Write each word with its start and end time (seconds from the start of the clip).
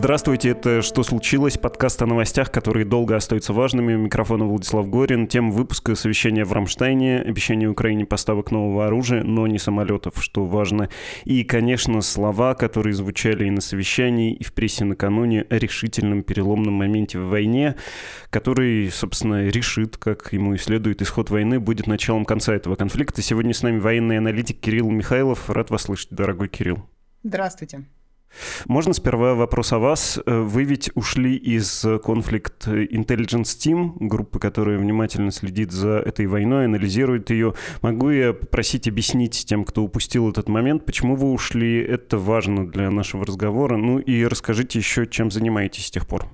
Здравствуйте, 0.00 0.48
это 0.48 0.80
«Что 0.80 1.02
случилось?» 1.02 1.58
Подкаст 1.58 2.00
о 2.00 2.06
новостях, 2.06 2.50
которые 2.50 2.86
долго 2.86 3.16
остаются 3.16 3.52
важными. 3.52 3.92
Микрофон 3.92 4.42
Владислав 4.44 4.88
Горин. 4.88 5.26
Тема 5.26 5.50
выпуска 5.50 5.94
совещания 5.94 6.46
в 6.46 6.54
Рамштайне, 6.54 7.18
обещание 7.18 7.68
Украине 7.68 8.06
поставок 8.06 8.50
нового 8.50 8.86
оружия, 8.86 9.22
но 9.22 9.46
не 9.46 9.58
самолетов, 9.58 10.14
что 10.24 10.46
важно. 10.46 10.88
И, 11.26 11.44
конечно, 11.44 12.00
слова, 12.00 12.54
которые 12.54 12.94
звучали 12.94 13.44
и 13.44 13.50
на 13.50 13.60
совещании, 13.60 14.32
и 14.32 14.42
в 14.42 14.54
прессе 14.54 14.86
накануне 14.86 15.42
о 15.50 15.58
решительном 15.58 16.22
переломном 16.22 16.72
моменте 16.72 17.18
в 17.18 17.28
войне, 17.28 17.76
который, 18.30 18.90
собственно, 18.90 19.48
решит, 19.48 19.98
как 19.98 20.32
ему 20.32 20.54
и 20.54 20.56
следует, 20.56 21.02
исход 21.02 21.28
войны 21.28 21.60
будет 21.60 21.86
началом 21.86 22.24
конца 22.24 22.54
этого 22.54 22.74
конфликта. 22.74 23.20
Сегодня 23.20 23.52
с 23.52 23.62
нами 23.62 23.78
военный 23.78 24.16
аналитик 24.16 24.60
Кирилл 24.60 24.90
Михайлов. 24.90 25.50
Рад 25.50 25.68
вас 25.68 25.82
слышать, 25.82 26.08
дорогой 26.10 26.48
Кирилл. 26.48 26.86
Здравствуйте. 27.22 27.84
Можно 28.66 28.92
сперва 28.92 29.34
вопрос 29.34 29.72
о 29.72 29.78
вас. 29.78 30.18
Вы 30.26 30.64
ведь 30.64 30.90
ушли 30.94 31.36
из 31.36 31.84
конфликт 32.04 32.66
Intelligence 32.68 33.42
Team, 33.42 33.94
группы, 33.98 34.38
которая 34.38 34.78
внимательно 34.78 35.30
следит 35.30 35.72
за 35.72 35.98
этой 35.98 36.26
войной, 36.26 36.66
анализирует 36.66 37.30
ее. 37.30 37.54
Могу 37.82 38.10
я 38.10 38.32
попросить 38.32 38.88
объяснить 38.88 39.44
тем, 39.46 39.64
кто 39.64 39.82
упустил 39.82 40.30
этот 40.30 40.48
момент, 40.48 40.84
почему 40.84 41.16
вы 41.16 41.30
ушли? 41.32 41.80
Это 41.80 42.18
важно 42.18 42.70
для 42.70 42.90
нашего 42.90 43.24
разговора. 43.24 43.76
Ну 43.76 43.98
и 43.98 44.24
расскажите 44.24 44.78
еще, 44.78 45.06
чем 45.06 45.30
занимаетесь 45.30 45.86
с 45.86 45.90
тех 45.90 46.06
пор. 46.06 46.28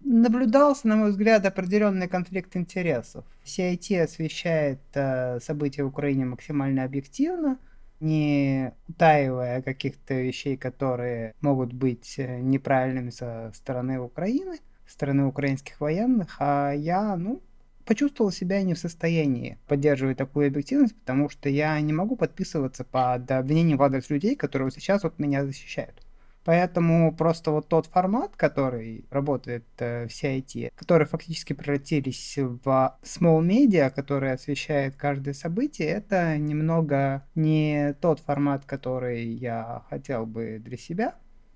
Наблюдался, 0.00 0.88
на 0.88 0.96
мой 0.96 1.10
взгляд, 1.10 1.44
определенный 1.44 2.08
конфликт 2.08 2.56
интересов. 2.56 3.24
CIT 3.44 4.00
освещает 4.00 4.80
э, 4.94 5.38
события 5.40 5.84
в 5.84 5.88
Украине 5.88 6.24
максимально 6.24 6.84
объективно– 6.84 7.58
не 8.00 8.72
утаивая 8.88 9.62
каких-то 9.62 10.14
вещей, 10.14 10.56
которые 10.56 11.34
могут 11.40 11.72
быть 11.72 12.14
э, 12.18 12.40
неправильными 12.40 13.10
со 13.10 13.50
стороны 13.54 14.00
Украины, 14.00 14.58
со 14.86 14.92
стороны 14.92 15.26
украинских 15.26 15.80
военных, 15.80 16.36
а 16.38 16.72
я, 16.72 17.16
ну, 17.16 17.42
почувствовал 17.84 18.30
себя 18.30 18.62
не 18.62 18.74
в 18.74 18.78
состоянии 18.78 19.58
поддерживать 19.66 20.18
такую 20.18 20.48
объективность, 20.48 20.94
потому 20.94 21.30
что 21.30 21.48
я 21.48 21.80
не 21.80 21.92
могу 21.92 22.16
подписываться 22.16 22.84
под 22.84 23.30
обвинением 23.30 23.78
в 23.78 23.82
адрес 23.82 24.10
людей, 24.10 24.36
которые 24.36 24.70
сейчас 24.70 25.02
вот 25.02 25.18
меня 25.18 25.44
защищают. 25.44 26.02
Поэтому 26.44 27.14
просто 27.14 27.50
вот 27.50 27.68
тот 27.68 27.86
формат, 27.86 28.36
который 28.36 29.04
работает 29.10 29.64
э, 29.78 30.06
в 30.06 30.10
CIT, 30.10 30.70
который 30.74 31.06
фактически 31.06 31.52
превратились 31.52 32.36
в 32.38 32.98
small 33.02 33.42
media, 33.46 33.90
который 33.90 34.32
освещает 34.32 34.96
каждое 34.96 35.34
событие, 35.34 35.88
это 35.88 36.38
немного 36.38 37.26
не 37.34 37.94
тот 38.00 38.20
формат, 38.20 38.64
который 38.64 39.26
я 39.26 39.82
хотел 39.90 40.24
бы 40.26 40.58
для 40.58 40.78
себя. 40.78 41.14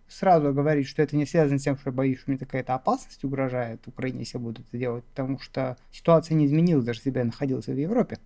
Сразу 0.09 0.53
говорить, 0.53 0.87
что 0.87 1.01
это 1.01 1.17
не 1.17 1.25
связано 1.25 1.59
с 1.59 1.63
тем, 1.63 1.79
что 1.79 1.89
я 1.89 1.95
боюсь, 1.95 2.19
что 2.19 2.31
мне 2.31 2.39
какая-то 2.39 2.75
опасность 2.75 3.25
угрожает 3.25 3.89
Украине, 3.89 4.21
если 4.21 4.37
я 4.37 4.45
буду 4.45 4.61
это 4.61 4.77
делать, 4.77 5.05
потому 5.05 5.39
что 5.39 5.79
ситуация 5.91 6.35
не 6.35 6.45
изменилась, 6.45 6.85
даже 6.85 6.99
если 7.01 7.11
бы 7.11 7.21
я 7.21 7.25
находился 7.25 7.73
в 7.73 7.79
Европе. 7.79 8.19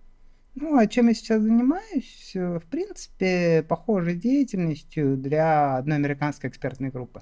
Ну, 0.59 0.75
а 0.75 0.87
чем 0.87 1.07
я 1.07 1.13
сейчас 1.13 1.43
занимаюсь? 1.43 2.31
В 2.33 2.63
принципе, 2.71 3.63
похожей 3.67 4.15
деятельностью 4.15 5.15
для 5.15 5.77
одной 5.77 5.97
американской 5.97 6.49
экспертной 6.49 6.89
группы. 6.89 7.21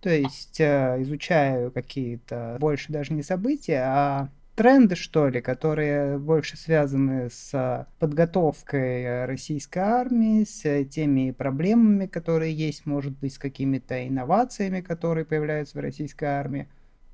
То 0.00 0.10
есть 0.10 0.58
э, 0.58 0.96
изучаю 1.02 1.70
какие-то 1.70 2.56
больше 2.58 2.92
даже 2.92 3.12
не 3.12 3.22
события, 3.22 3.84
а 3.86 4.30
тренды, 4.56 4.96
что 4.96 5.28
ли, 5.28 5.40
которые 5.40 6.18
больше 6.18 6.56
связаны 6.56 7.30
с 7.30 7.86
подготовкой 8.00 9.26
российской 9.26 9.78
армии, 9.78 10.42
с 10.42 10.84
теми 10.86 11.30
проблемами, 11.30 12.06
которые 12.06 12.52
есть, 12.52 12.84
может 12.84 13.16
быть, 13.16 13.34
с 13.34 13.38
какими-то 13.38 14.08
инновациями, 14.08 14.80
которые 14.80 15.24
появляются 15.24 15.78
в 15.78 15.82
российской 15.82 16.24
армии. 16.24 16.66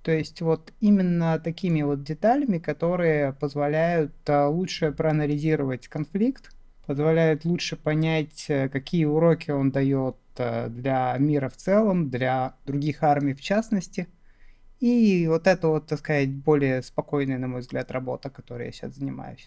То 0.08 0.12
есть 0.12 0.40
вот 0.40 0.72
именно 0.80 1.38
такими 1.38 1.82
вот 1.82 2.02
деталями, 2.02 2.56
которые 2.56 3.34
позволяют 3.34 4.14
а, 4.26 4.48
лучше 4.48 4.90
проанализировать 4.90 5.86
конфликт, 5.86 6.50
позволяют 6.86 7.44
лучше 7.44 7.76
понять, 7.76 8.46
э, 8.48 8.70
какие 8.70 9.04
уроки 9.04 9.50
он 9.50 9.70
дает 9.70 10.16
э, 10.38 10.70
для 10.70 11.14
мира 11.18 11.50
в 11.50 11.58
целом, 11.58 12.08
для 12.08 12.54
других 12.64 13.02
армий 13.02 13.34
в 13.34 13.42
частности. 13.42 14.08
И 14.80 15.26
вот 15.28 15.46
это 15.46 15.68
вот, 15.68 15.88
так 15.88 15.98
сказать, 15.98 16.30
более 16.30 16.80
спокойная, 16.82 17.36
на 17.36 17.48
мой 17.48 17.60
взгляд, 17.60 17.90
работа, 17.90 18.30
которой 18.30 18.68
я 18.68 18.72
сейчас 18.72 18.94
занимаюсь. 18.94 19.46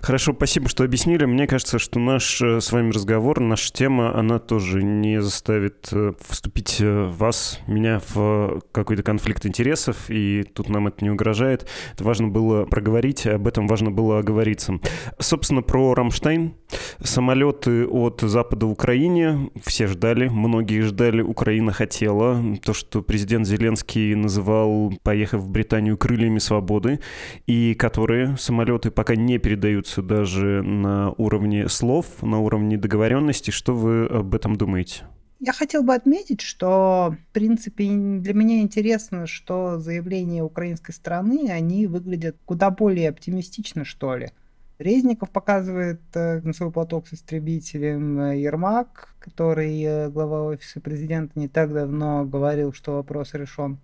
Хорошо, 0.00 0.32
спасибо, 0.32 0.68
что 0.68 0.84
объяснили. 0.84 1.24
Мне 1.24 1.46
кажется, 1.46 1.78
что 1.78 1.98
наш 1.98 2.40
э, 2.40 2.60
с 2.60 2.72
вами 2.72 2.92
разговор, 2.92 3.40
наша 3.40 3.72
тема, 3.72 4.16
она 4.16 4.38
тоже 4.38 4.82
не 4.82 5.20
заставит 5.20 5.88
э, 5.92 6.12
вступить 6.28 6.78
э, 6.80 7.04
вас, 7.16 7.60
меня 7.66 8.00
в 8.14 8.62
какой-то 8.72 9.02
конфликт 9.02 9.44
интересов, 9.46 9.96
и 10.08 10.44
тут 10.44 10.68
нам 10.68 10.88
это 10.88 11.04
не 11.04 11.10
угрожает. 11.10 11.68
Это 11.94 12.04
важно 12.04 12.28
было 12.28 12.64
проговорить, 12.64 13.26
об 13.26 13.46
этом 13.46 13.66
важно 13.66 13.90
было 13.90 14.18
оговориться. 14.18 14.78
Собственно, 15.18 15.62
про 15.62 15.94
Рамштайн. 15.94 16.54
Самолеты 17.02 17.86
от 17.86 18.20
Запада 18.22 18.66
в 18.66 18.70
Украине 18.70 19.50
все 19.64 19.86
ждали, 19.86 20.28
многие 20.28 20.80
ждали, 20.80 21.20
Украина 21.20 21.72
хотела. 21.72 22.42
То, 22.64 22.72
что 22.72 23.02
президент 23.02 23.46
Зеленский 23.46 24.14
называл, 24.14 24.94
поехав 25.02 25.42
в 25.42 25.50
Британию, 25.50 25.98
крыльями 25.98 26.38
свободы, 26.38 27.00
и 27.46 27.74
которые 27.74 28.36
самолеты 28.38 28.90
пока 28.90 29.16
не 29.16 29.38
передают 29.38 29.71
остаются 29.72 30.02
даже 30.02 30.62
на 30.62 31.12
уровне 31.12 31.68
слов, 31.68 32.06
на 32.22 32.40
уровне 32.40 32.76
договоренности. 32.76 33.50
Что 33.50 33.74
вы 33.74 34.06
об 34.06 34.34
этом 34.34 34.56
думаете? 34.56 35.04
Я 35.40 35.52
хотел 35.52 35.82
бы 35.82 35.94
отметить, 35.94 36.40
что, 36.40 37.16
в 37.30 37.32
принципе, 37.32 37.88
для 37.88 38.34
меня 38.34 38.60
интересно, 38.60 39.26
что 39.26 39.78
заявления 39.78 40.44
украинской 40.44 40.92
стороны, 40.92 41.50
они 41.50 41.86
выглядят 41.86 42.36
куда 42.44 42.70
более 42.70 43.08
оптимистично, 43.08 43.84
что 43.84 44.14
ли. 44.16 44.30
Резников 44.78 45.30
показывает 45.30 46.00
э, 46.14 46.52
свой 46.52 46.70
платок 46.70 47.08
с 47.08 47.14
истребителем, 47.14 48.20
э, 48.20 48.40
Ермак, 48.40 49.14
который 49.20 49.80
э, 49.82 50.10
глава 50.10 50.44
офиса 50.44 50.80
президента 50.80 51.38
не 51.38 51.48
так 51.48 51.72
давно 51.72 52.24
говорил, 52.24 52.72
что 52.72 52.96
вопрос 52.96 53.34
решен. 53.34 53.78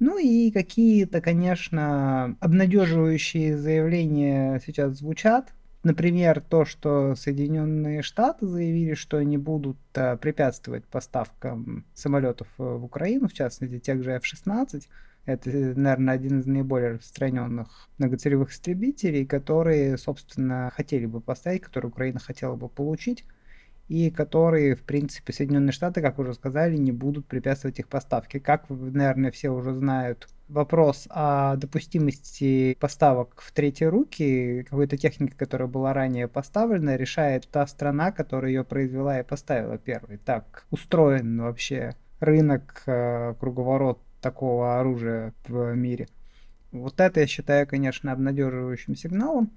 Ну 0.00 0.16
и 0.16 0.50
какие-то, 0.50 1.20
конечно, 1.20 2.34
обнадеживающие 2.40 3.56
заявления 3.56 4.58
сейчас 4.64 4.96
звучат. 4.96 5.52
Например, 5.82 6.40
то, 6.40 6.64
что 6.64 7.14
Соединенные 7.14 8.00
Штаты 8.00 8.46
заявили, 8.46 8.94
что 8.94 9.18
они 9.18 9.36
будут 9.36 9.76
а, 9.94 10.16
препятствовать 10.16 10.86
поставкам 10.86 11.84
самолетов 11.94 12.48
э, 12.58 12.62
в 12.62 12.84
Украину, 12.84 13.28
в 13.28 13.34
частности, 13.34 13.78
тех 13.78 14.02
же 14.02 14.12
F-16. 14.12 14.82
Это, 15.26 15.50
наверное, 15.50 16.14
один 16.14 16.40
из 16.40 16.46
наиболее 16.46 16.92
распространенных 16.92 17.88
многоцелевых 17.98 18.52
истребителей, 18.52 19.26
которые, 19.26 19.98
собственно, 19.98 20.70
хотели 20.74 21.04
бы 21.04 21.20
поставить, 21.20 21.62
которые 21.62 21.90
Украина 21.90 22.20
хотела 22.20 22.56
бы 22.56 22.68
получить 22.68 23.24
и 23.90 24.08
которые, 24.08 24.76
в 24.76 24.84
принципе, 24.84 25.32
Соединенные 25.32 25.72
Штаты, 25.72 26.00
как 26.00 26.20
уже 26.20 26.32
сказали, 26.32 26.76
не 26.76 26.92
будут 26.92 27.26
препятствовать 27.26 27.80
их 27.80 27.88
поставке. 27.88 28.38
Как, 28.38 28.70
наверное, 28.70 29.32
все 29.32 29.50
уже 29.50 29.74
знают, 29.74 30.28
вопрос 30.46 31.08
о 31.10 31.56
допустимости 31.56 32.76
поставок 32.78 33.40
в 33.40 33.50
третьи 33.50 33.86
руки 33.86 34.62
какой-то 34.62 34.96
техники, 34.96 35.34
которая 35.36 35.68
была 35.68 35.92
ранее 35.92 36.28
поставлена, 36.28 36.94
решает 36.94 37.48
та 37.48 37.66
страна, 37.66 38.12
которая 38.12 38.52
ее 38.52 38.62
произвела 38.62 39.18
и 39.18 39.24
поставила 39.24 39.76
первой. 39.76 40.18
Так 40.18 40.66
устроен 40.70 41.42
вообще 41.42 41.96
рынок, 42.20 42.84
э, 42.86 43.34
круговорот 43.40 43.98
такого 44.20 44.78
оружия 44.78 45.34
в 45.48 45.74
мире. 45.74 46.06
Вот 46.70 47.00
это 47.00 47.18
я 47.18 47.26
считаю, 47.26 47.66
конечно, 47.66 48.12
обнадеживающим 48.12 48.94
сигналом. 48.94 49.50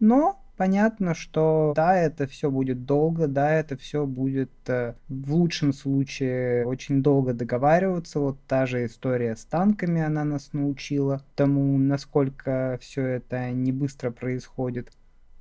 Но 0.00 0.42
понятно, 0.56 1.14
что 1.14 1.72
да, 1.76 1.96
это 1.96 2.26
все 2.26 2.50
будет 2.50 2.84
долго, 2.84 3.26
да, 3.26 3.52
это 3.52 3.76
все 3.76 4.06
будет 4.06 4.50
э, 4.66 4.94
в 5.08 5.32
лучшем 5.32 5.72
случае 5.72 6.66
очень 6.66 7.02
долго 7.02 7.32
договариваться. 7.34 8.20
Вот 8.20 8.38
та 8.46 8.66
же 8.66 8.86
история 8.86 9.36
с 9.36 9.44
танками, 9.44 10.02
она 10.02 10.24
нас 10.24 10.52
научила 10.52 11.22
тому, 11.34 11.78
насколько 11.78 12.78
все 12.80 13.02
это 13.02 13.50
не 13.50 13.72
быстро 13.72 14.10
происходит. 14.10 14.90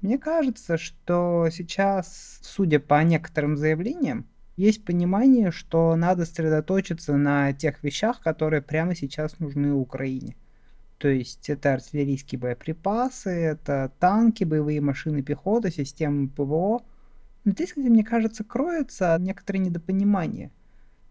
Мне 0.01 0.17
кажется, 0.17 0.77
что 0.77 1.49
сейчас, 1.51 2.39
судя 2.43 2.79
по 2.79 3.01
некоторым 3.03 3.57
заявлениям, 3.57 4.27
есть 4.57 4.85
понимание, 4.85 5.51
что 5.51 5.95
надо 5.95 6.25
сосредоточиться 6.25 7.17
на 7.17 7.51
тех 7.53 7.83
вещах, 7.83 8.21
которые 8.21 8.61
прямо 8.61 8.95
сейчас 8.95 9.39
нужны 9.39 9.73
Украине. 9.73 10.35
То 10.97 11.09
есть 11.09 11.49
это 11.49 11.73
артиллерийские 11.73 12.39
боеприпасы, 12.39 13.29
это 13.29 13.91
танки, 13.99 14.43
боевые 14.43 14.81
машины 14.81 15.21
пехоты, 15.21 15.71
системы 15.71 16.29
ПВО. 16.29 16.83
Но 17.43 17.51
здесь, 17.51 17.75
мне 17.75 18.03
кажется, 18.03 18.43
кроется 18.43 19.17
некоторое 19.19 19.59
недопонимание. 19.59 20.51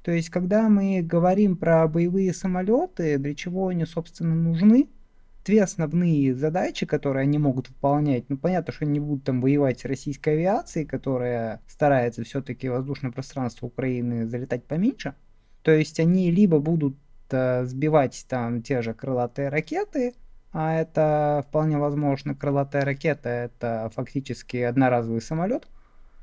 То 0.03 0.11
есть, 0.11 0.31
когда 0.31 0.69
мы 0.69 1.01
говорим 1.03 1.57
про 1.57 1.87
боевые 1.89 2.35
самолеты, 2.35 3.19
для 3.19 3.35
чего 3.35 3.69
они, 3.69 3.85
собственно, 3.87 4.35
нужны, 4.35 4.89
две 5.45 5.63
основные 5.63 6.35
задачи, 6.35 6.87
которые 6.87 7.23
они 7.23 7.39
могут 7.39 7.69
выполнять. 7.69 8.29
Ну, 8.29 8.37
понятно, 8.37 8.73
что 8.73 8.85
они 8.85 9.01
будут 9.01 9.25
там 9.25 9.41
воевать 9.41 9.81
с 9.81 9.85
российской 9.85 10.35
авиацией, 10.35 10.87
которая 10.87 11.61
старается 11.67 12.25
все-таки 12.25 12.69
воздушное 12.69 13.13
пространство 13.13 13.67
Украины 13.67 14.27
залетать 14.27 14.65
поменьше. 14.65 15.15
То 15.63 15.71
есть 15.71 16.01
они 16.01 16.31
либо 16.31 16.59
будут 16.59 16.97
сбивать 17.31 18.27
там 18.29 18.63
те 18.63 18.83
же 18.83 18.95
крылатые 18.95 19.49
ракеты, 19.49 20.15
а 20.53 20.75
это 20.75 21.45
вполне 21.49 21.79
возможно 21.79 22.35
крылатая 22.35 22.85
ракета, 22.85 23.29
это 23.29 23.91
фактически 23.95 24.59
одноразовый 24.59 25.21
самолет, 25.21 25.67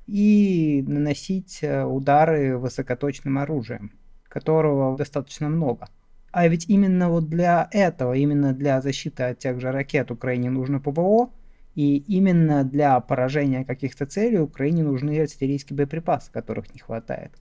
и 0.07 0.83
наносить 0.87 1.59
э, 1.61 1.83
удары 1.83 2.57
высокоточным 2.57 3.37
оружием, 3.37 3.91
которого 4.29 4.97
достаточно 4.97 5.49
много. 5.49 5.89
А 6.31 6.47
ведь 6.47 6.69
именно 6.69 7.09
вот 7.09 7.29
для 7.29 7.67
этого, 7.71 8.13
именно 8.13 8.53
для 8.53 8.81
защиты 8.81 9.23
от 9.23 9.39
тех 9.39 9.59
же 9.59 9.71
ракет 9.71 10.11
Украине 10.11 10.49
нужно 10.49 10.79
ПВО, 10.79 11.31
и 11.75 11.97
именно 11.97 12.63
для 12.63 12.99
поражения 12.99 13.65
каких-то 13.65 14.05
целей 14.05 14.39
Украине 14.39 14.83
нужны 14.83 15.19
артиллерийские 15.19 15.77
боеприпасы, 15.77 16.31
которых 16.31 16.73
не 16.73 16.79
хватает. 16.79 17.31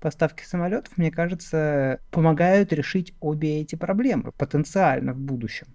Поставки 0.00 0.44
самолетов, 0.44 0.96
мне 0.96 1.10
кажется, 1.10 2.00
помогают 2.10 2.72
решить 2.72 3.14
обе 3.20 3.60
эти 3.60 3.76
проблемы 3.76 4.32
потенциально 4.32 5.12
в 5.12 5.18
будущем. 5.20 5.66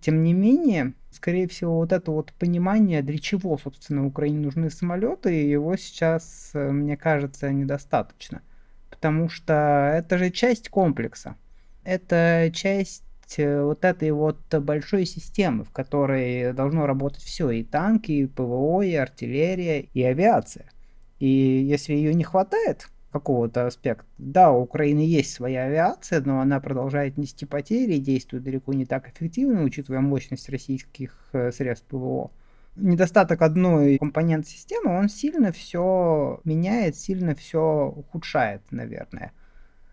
Тем 0.00 0.22
не 0.22 0.32
менее, 0.32 0.94
скорее 1.10 1.48
всего, 1.48 1.76
вот 1.76 1.92
это 1.92 2.10
вот 2.10 2.32
понимание, 2.34 3.02
для 3.02 3.18
чего, 3.18 3.58
собственно, 3.58 4.06
Украине 4.06 4.38
нужны 4.38 4.70
самолеты, 4.70 5.30
его 5.30 5.76
сейчас, 5.76 6.50
э, 6.54 6.70
мне 6.70 6.96
кажется, 6.96 7.50
недостаточно. 7.52 8.42
Потому 8.90 9.28
что 9.28 9.92
это 9.94 10.18
же 10.18 10.30
часть 10.30 10.68
комплекса. 10.68 11.36
Это 11.82 12.50
часть 12.54 13.04
э, 13.36 13.62
вот 13.62 13.84
этой 13.84 14.12
вот 14.12 14.40
большой 14.54 15.04
системы, 15.04 15.64
в 15.64 15.72
которой 15.72 16.52
должно 16.52 16.86
работать 16.86 17.22
все, 17.22 17.50
и 17.50 17.64
танки, 17.64 18.12
и 18.12 18.26
ПВО, 18.26 18.82
и 18.82 18.94
артиллерия, 18.94 19.80
и 19.80 20.02
авиация. 20.02 20.70
И 21.18 21.26
если 21.26 21.94
ее 21.94 22.14
не 22.14 22.24
хватает, 22.24 22.88
какого-то 23.10 23.66
аспекта. 23.66 24.04
Да, 24.18 24.52
у 24.52 24.62
Украины 24.62 25.00
есть 25.00 25.32
своя 25.32 25.64
авиация, 25.64 26.20
но 26.20 26.40
она 26.40 26.60
продолжает 26.60 27.16
нести 27.16 27.46
потери 27.46 27.98
действует 27.98 28.44
далеко 28.44 28.72
не 28.74 28.84
так 28.84 29.08
эффективно, 29.08 29.62
учитывая 29.62 30.00
мощность 30.00 30.48
российских 30.48 31.16
э, 31.32 31.50
средств 31.52 31.86
ПВО. 31.88 32.30
Недостаток 32.76 33.42
одной 33.42 33.98
компоненты 33.98 34.50
системы, 34.50 34.96
он 34.96 35.08
сильно 35.08 35.50
все 35.52 36.40
меняет, 36.44 36.96
сильно 36.96 37.34
все 37.34 37.92
ухудшает, 37.96 38.62
наверное. 38.70 39.32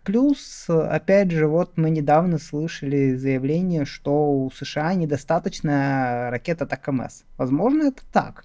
Плюс, 0.04 0.66
опять 0.68 1.32
же, 1.32 1.48
вот 1.48 1.76
мы 1.76 1.90
недавно 1.90 2.38
слышали 2.38 3.16
заявление, 3.16 3.84
что 3.84 4.30
у 4.30 4.48
США 4.52 4.94
недостаточно 4.94 6.28
ракет 6.30 6.62
от 6.62 6.72
АКМС. 6.72 7.22
Возможно, 7.36 7.88
это 7.88 8.02
так. 8.12 8.44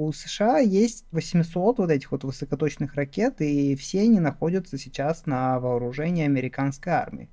У 0.00 0.12
США 0.12 0.60
есть 0.60 1.04
800 1.12 1.76
вот 1.76 1.90
этих 1.90 2.10
вот 2.10 2.24
высокоточных 2.24 2.94
ракет, 2.94 3.42
и 3.42 3.76
все 3.76 4.00
они 4.00 4.18
находятся 4.18 4.78
сейчас 4.78 5.26
на 5.26 5.60
вооружении 5.60 6.24
американской 6.24 6.94
армии. 6.94 7.28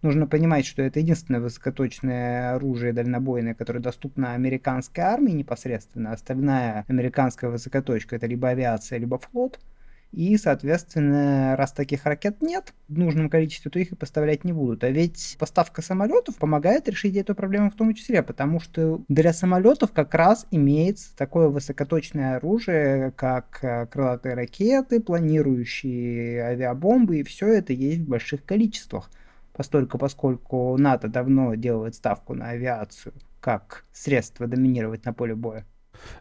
Нужно 0.00 0.26
понимать, 0.26 0.64
что 0.64 0.80
это 0.80 1.00
единственное 1.00 1.40
высокоточное 1.40 2.54
оружие 2.54 2.94
дальнобойное, 2.94 3.52
которое 3.52 3.80
доступно 3.80 4.32
американской 4.32 5.04
армии 5.04 5.32
непосредственно. 5.32 6.12
Остальная 6.12 6.86
американская 6.88 7.50
высокоточка 7.50 8.16
это 8.16 8.26
либо 8.26 8.48
авиация, 8.48 8.98
либо 8.98 9.18
флот– 9.18 9.60
и, 10.12 10.36
соответственно, 10.36 11.56
раз 11.56 11.72
таких 11.72 12.04
ракет 12.06 12.40
нет 12.40 12.72
в 12.88 12.98
нужном 12.98 13.28
количестве, 13.28 13.70
то 13.70 13.78
их 13.78 13.92
и 13.92 13.96
поставлять 13.96 14.44
не 14.44 14.52
будут. 14.52 14.82
А 14.84 14.90
ведь 14.90 15.36
поставка 15.38 15.82
самолетов 15.82 16.36
помогает 16.36 16.88
решить 16.88 17.16
эту 17.16 17.34
проблему 17.34 17.70
в 17.70 17.74
том 17.74 17.92
числе, 17.94 18.22
потому 18.22 18.60
что 18.60 19.02
для 19.08 19.32
самолетов 19.32 19.92
как 19.92 20.14
раз 20.14 20.46
имеется 20.50 21.14
такое 21.16 21.48
высокоточное 21.48 22.36
оружие, 22.36 23.12
как 23.12 23.58
э, 23.62 23.86
крылатые 23.86 24.34
ракеты, 24.34 25.00
планирующие 25.00 26.42
авиабомбы, 26.42 27.18
и 27.18 27.24
все 27.24 27.48
это 27.48 27.72
есть 27.72 28.00
в 28.00 28.08
больших 28.08 28.44
количествах. 28.44 29.10
Постольку, 29.52 29.98
поскольку 29.98 30.76
НАТО 30.76 31.08
давно 31.08 31.54
делает 31.54 31.94
ставку 31.94 32.34
на 32.34 32.50
авиацию 32.50 33.14
как 33.40 33.84
средство 33.92 34.46
доминировать 34.46 35.04
на 35.04 35.12
поле 35.12 35.34
боя. 35.34 35.64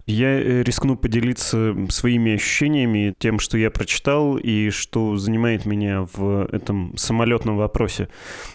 Я 0.06 0.40
э, 0.40 0.62
рискну 0.62 0.96
поделиться 0.96 1.76
своими 1.90 2.34
ощущениями, 2.34 3.16
тем, 3.18 3.40
что 3.40 3.58
я 3.58 3.72
прочитал 3.72 4.38
и 4.38 4.70
что 4.70 5.18
занимает 5.18 5.66
меня 5.66 6.08
в 6.14 6.48
этом 6.52 6.96
самолетном 6.96 7.58
вопросе. 7.58 8.10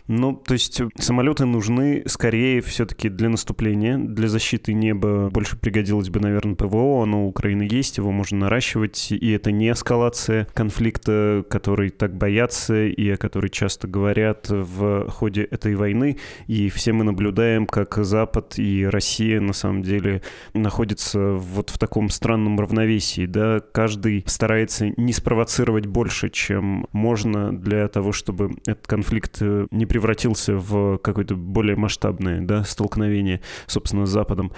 Ну, 0.07 0.35
то 0.35 0.55
есть 0.55 0.81
самолеты 0.99 1.47
нужны 1.47 2.05
скорее 2.07 2.61
все-таки 2.61 3.09
для 3.09 3.29
наступления, 3.29 3.99
для 3.99 4.29
защиты 4.29 4.73
неба. 4.73 5.29
Больше 5.31 5.57
пригодилось 5.57 6.09
бы, 6.09 6.21
наверное, 6.21 6.55
ПВО, 6.55 7.03
оно 7.03 7.25
у 7.25 7.29
Украины 7.29 7.67
есть, 7.69 7.99
его 7.99 8.13
можно 8.13 8.39
наращивать, 8.39 9.11
и 9.11 9.31
это 9.33 9.51
не 9.51 9.73
эскалация 9.73 10.47
конфликта, 10.55 11.45
который 11.51 11.91
так 11.91 12.15
боятся 12.17 12.87
и 12.87 13.11
о 13.11 13.17
которой 13.17 13.51
часто 13.51 13.89
говорят 13.89 14.47
в 14.49 15.09
ходе 15.11 15.43
этой 15.43 15.75
войны. 15.75 16.19
И 16.47 16.69
все 16.69 16.93
мы 16.93 17.03
наблюдаем, 17.03 17.67
как 17.67 17.97
Запад 17.97 18.55
и 18.57 18.87
Россия 18.87 19.41
на 19.41 19.53
самом 19.53 19.83
деле 19.83 20.23
находятся 20.55 21.10
вот 21.19 21.71
в 21.71 21.79
таком 21.79 22.11
странном 22.11 22.59
равновесии, 22.59 23.27
да, 23.27 23.61
каждый 23.61 24.25
старается 24.27 24.89
не 24.97 25.13
спровоцировать 25.13 25.87
больше, 25.87 26.31
чем 26.31 26.87
можно 26.93 27.57
для 27.57 27.89
того, 27.89 28.13
чтобы 28.13 28.57
этот 28.67 28.87
конфликт 28.87 29.39
э, 29.41 29.67
не 29.71 29.87
превратился 29.87 30.57
в 30.57 30.99
какое-то 30.99 31.35
более 31.35 31.77
масштабное, 31.77 32.41
да, 32.41 32.65
столкновение, 32.65 33.41
собственно, 33.67 34.07
с 34.07 34.11
Западом. 34.11 34.53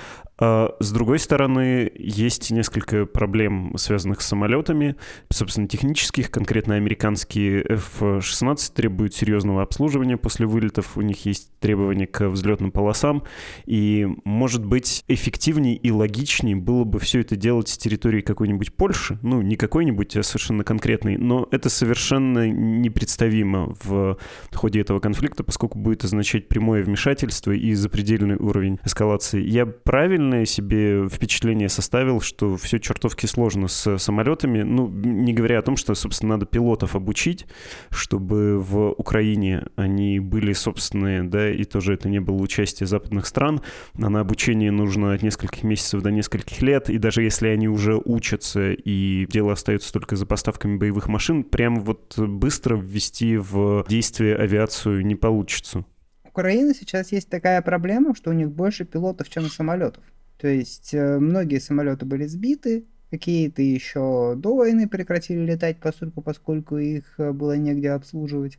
А 0.44 0.74
с 0.80 0.90
другой 0.90 1.20
стороны, 1.20 1.92
есть 1.94 2.50
несколько 2.50 3.06
проблем, 3.06 3.74
связанных 3.76 4.22
с 4.22 4.26
самолетами, 4.26 4.96
собственно, 5.30 5.68
технических, 5.68 6.32
конкретно 6.32 6.74
американские 6.74 7.62
F-16 7.62 8.72
требуют 8.74 9.14
серьезного 9.14 9.62
обслуживания 9.62 10.16
после 10.16 10.46
вылетов, 10.46 10.96
у 10.96 11.02
них 11.02 11.26
есть 11.26 11.52
требования 11.60 12.08
к 12.08 12.28
взлетным 12.28 12.72
полосам, 12.72 13.22
и, 13.66 14.08
может 14.24 14.64
быть, 14.64 15.04
эффективнее 15.06 15.76
и 15.76 15.92
логичнее 15.92 16.41
логичнее 16.42 16.56
было 16.56 16.84
бы 16.84 16.98
все 16.98 17.20
это 17.20 17.36
делать 17.36 17.68
с 17.68 17.78
территории 17.78 18.20
какой-нибудь 18.20 18.74
Польши, 18.74 19.18
ну, 19.22 19.42
не 19.42 19.56
какой-нибудь, 19.56 20.16
а 20.16 20.22
совершенно 20.22 20.64
конкретной, 20.64 21.16
но 21.16 21.48
это 21.50 21.68
совершенно 21.68 22.50
непредставимо 22.50 23.74
в 23.82 24.18
ходе 24.54 24.80
этого 24.80 25.00
конфликта, 25.00 25.44
поскольку 25.44 25.78
будет 25.78 26.04
означать 26.04 26.48
прямое 26.48 26.82
вмешательство 26.82 27.52
и 27.52 27.74
запредельный 27.74 28.36
уровень 28.36 28.78
эскалации. 28.84 29.42
Я 29.42 29.66
правильное 29.66 30.44
себе 30.44 31.08
впечатление 31.08 31.68
составил, 31.68 32.20
что 32.20 32.56
все 32.56 32.78
чертовски 32.78 33.26
сложно 33.26 33.68
с 33.68 33.98
самолетами, 33.98 34.62
ну, 34.62 34.88
не 34.88 35.32
говоря 35.32 35.58
о 35.58 35.62
том, 35.62 35.76
что, 35.76 35.94
собственно, 35.94 36.34
надо 36.34 36.46
пилотов 36.46 36.96
обучить, 36.96 37.46
чтобы 37.90 38.58
в 38.58 38.92
Украине 38.98 39.66
они 39.76 40.20
были 40.20 40.52
собственные, 40.52 41.24
да, 41.24 41.50
и 41.50 41.64
тоже 41.64 41.94
это 41.94 42.08
не 42.08 42.20
было 42.20 42.40
участие 42.42 42.86
западных 42.86 43.26
стран, 43.26 43.60
а 43.94 44.08
на 44.08 44.20
обучение 44.20 44.70
нужно 44.70 45.12
от 45.12 45.22
нескольких 45.22 45.62
месяцев 45.62 46.02
до 46.02 46.10
нескольких 46.10 46.31
нескольких 46.32 46.62
лет, 46.62 46.90
и 46.90 46.98
даже 46.98 47.22
если 47.22 47.48
они 47.48 47.68
уже 47.68 47.96
учатся, 47.96 48.72
и 48.72 49.26
дело 49.26 49.52
остается 49.52 49.92
только 49.92 50.16
за 50.16 50.26
поставками 50.26 50.76
боевых 50.76 51.08
машин, 51.08 51.44
прям 51.44 51.80
вот 51.80 52.18
быстро 52.18 52.76
ввести 52.76 53.36
в 53.36 53.84
действие 53.88 54.36
авиацию 54.36 55.04
не 55.04 55.14
получится. 55.14 55.84
У 56.24 56.28
Украины 56.28 56.74
сейчас 56.74 57.12
есть 57.12 57.28
такая 57.28 57.60
проблема, 57.60 58.14
что 58.14 58.30
у 58.30 58.32
них 58.32 58.50
больше 58.50 58.84
пилотов, 58.84 59.28
чем 59.28 59.44
самолетов. 59.44 60.02
То 60.38 60.48
есть 60.48 60.94
э, 60.94 61.18
многие 61.18 61.60
самолеты 61.60 62.06
были 62.06 62.26
сбиты, 62.26 62.86
какие-то 63.10 63.60
еще 63.60 64.34
до 64.36 64.56
войны 64.56 64.88
прекратили 64.88 65.40
летать, 65.40 65.76
поскольку, 65.78 66.22
поскольку 66.22 66.78
их 66.78 67.04
э, 67.18 67.32
было 67.32 67.56
негде 67.56 67.90
обслуживать. 67.90 68.58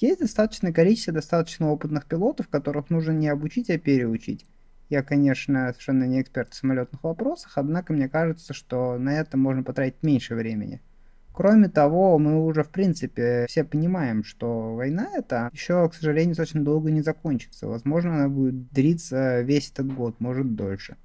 Есть 0.00 0.20
достаточное 0.20 0.72
количество 0.72 1.12
достаточно 1.12 1.70
опытных 1.70 2.06
пилотов, 2.06 2.48
которых 2.48 2.90
нужно 2.90 3.12
не 3.12 3.28
обучить, 3.28 3.70
а 3.70 3.78
переучить. 3.78 4.44
Я, 4.90 5.02
конечно, 5.02 5.68
совершенно 5.72 6.04
не 6.04 6.20
эксперт 6.20 6.52
в 6.52 6.56
самолетных 6.56 7.02
вопросах, 7.02 7.52
однако 7.56 7.92
мне 7.92 8.08
кажется, 8.08 8.52
что 8.52 8.98
на 8.98 9.14
это 9.14 9.36
можно 9.36 9.62
потратить 9.62 10.02
меньше 10.02 10.34
времени. 10.34 10.80
Кроме 11.32 11.68
того, 11.68 12.16
мы 12.18 12.44
уже, 12.44 12.62
в 12.62 12.68
принципе, 12.68 13.46
все 13.48 13.64
понимаем, 13.64 14.22
что 14.22 14.74
война 14.74 15.08
эта 15.12 15.50
еще, 15.52 15.88
к 15.88 15.94
сожалению, 15.94 16.36
очень 16.38 16.62
долго 16.62 16.92
не 16.92 17.02
закончится. 17.02 17.66
Возможно, 17.66 18.14
она 18.14 18.28
будет 18.28 18.70
длиться 18.70 19.40
весь 19.40 19.70
этот 19.72 19.92
год, 19.92 20.20
может 20.20 20.54
дольше. 20.54 20.96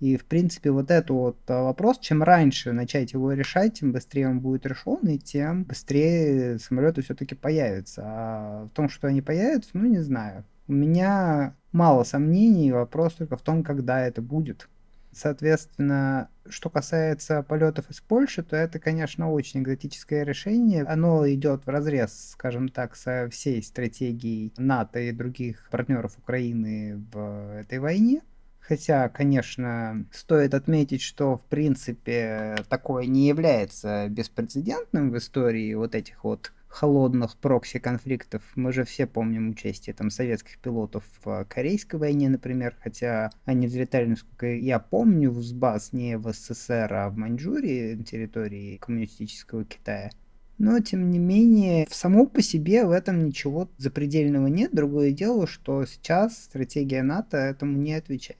И, 0.00 0.16
в 0.16 0.24
принципе, 0.24 0.70
вот 0.70 0.90
этот 0.90 1.10
вот 1.10 1.38
а, 1.48 1.62
вопрос, 1.62 1.98
чем 1.98 2.22
раньше 2.22 2.72
начать 2.72 3.12
его 3.12 3.32
решать, 3.32 3.80
тем 3.80 3.92
быстрее 3.92 4.28
он 4.28 4.40
будет 4.40 4.66
решен, 4.66 4.98
и 5.06 5.18
тем 5.18 5.64
быстрее 5.64 6.58
самолеты 6.58 7.02
все-таки 7.02 7.34
появятся. 7.34 8.02
А 8.04 8.64
в 8.66 8.70
том, 8.70 8.88
что 8.88 9.08
они 9.08 9.20
появятся, 9.20 9.70
ну, 9.74 9.86
не 9.86 10.00
знаю. 10.00 10.44
У 10.68 10.72
меня 10.72 11.54
мало 11.72 12.04
сомнений, 12.04 12.72
вопрос 12.72 13.14
только 13.14 13.36
в 13.36 13.42
том, 13.42 13.62
когда 13.62 14.00
это 14.00 14.22
будет. 14.22 14.68
Соответственно, 15.12 16.28
что 16.48 16.70
касается 16.70 17.42
полетов 17.42 17.90
из 17.90 18.00
Польши, 18.00 18.44
то 18.44 18.54
это, 18.54 18.78
конечно, 18.78 19.32
очень 19.32 19.62
экзотическое 19.62 20.22
решение. 20.22 20.84
Оно 20.84 21.28
идет 21.28 21.66
в 21.66 21.68
разрез, 21.68 22.30
скажем 22.30 22.68
так, 22.68 22.94
со 22.94 23.28
всей 23.28 23.62
стратегией 23.62 24.52
НАТО 24.56 25.00
и 25.00 25.10
других 25.12 25.68
партнеров 25.70 26.16
Украины 26.18 27.04
в 27.12 27.60
этой 27.60 27.80
войне. 27.80 28.22
Хотя, 28.60 29.08
конечно, 29.08 30.06
стоит 30.12 30.54
отметить, 30.54 31.02
что, 31.02 31.38
в 31.38 31.44
принципе, 31.46 32.58
такое 32.68 33.06
не 33.06 33.26
является 33.26 34.06
беспрецедентным 34.08 35.10
в 35.10 35.18
истории 35.18 35.74
вот 35.74 35.96
этих 35.96 36.22
вот 36.22 36.52
холодных 36.70 37.36
прокси-конфликтов. 37.36 38.42
Мы 38.54 38.72
же 38.72 38.84
все 38.84 39.06
помним 39.06 39.50
участие 39.50 39.92
там 39.92 40.08
советских 40.08 40.58
пилотов 40.58 41.04
в 41.22 41.44
Корейской 41.44 41.96
войне, 41.96 42.28
например, 42.28 42.76
хотя 42.80 43.30
они 43.44 43.66
взлетали, 43.66 44.06
насколько 44.06 44.46
я 44.46 44.78
помню, 44.78 45.32
с 45.32 45.52
баз 45.52 45.92
не 45.92 46.16
в 46.16 46.32
СССР, 46.32 46.92
а 46.94 47.10
в 47.10 47.16
Маньчжурии, 47.16 48.02
территории 48.04 48.76
коммунистического 48.78 49.64
Китая. 49.64 50.10
Но, 50.58 50.78
тем 50.80 51.10
не 51.10 51.18
менее, 51.18 51.86
в 51.88 51.94
само 51.94 52.26
по 52.26 52.40
себе 52.42 52.84
в 52.84 52.90
этом 52.90 53.24
ничего 53.24 53.70
запредельного 53.78 54.46
нет. 54.46 54.70
Другое 54.72 55.10
дело, 55.10 55.46
что 55.46 55.84
сейчас 55.86 56.36
стратегия 56.44 57.02
НАТО 57.02 57.38
этому 57.38 57.76
не 57.78 57.94
отвечает. 57.94 58.38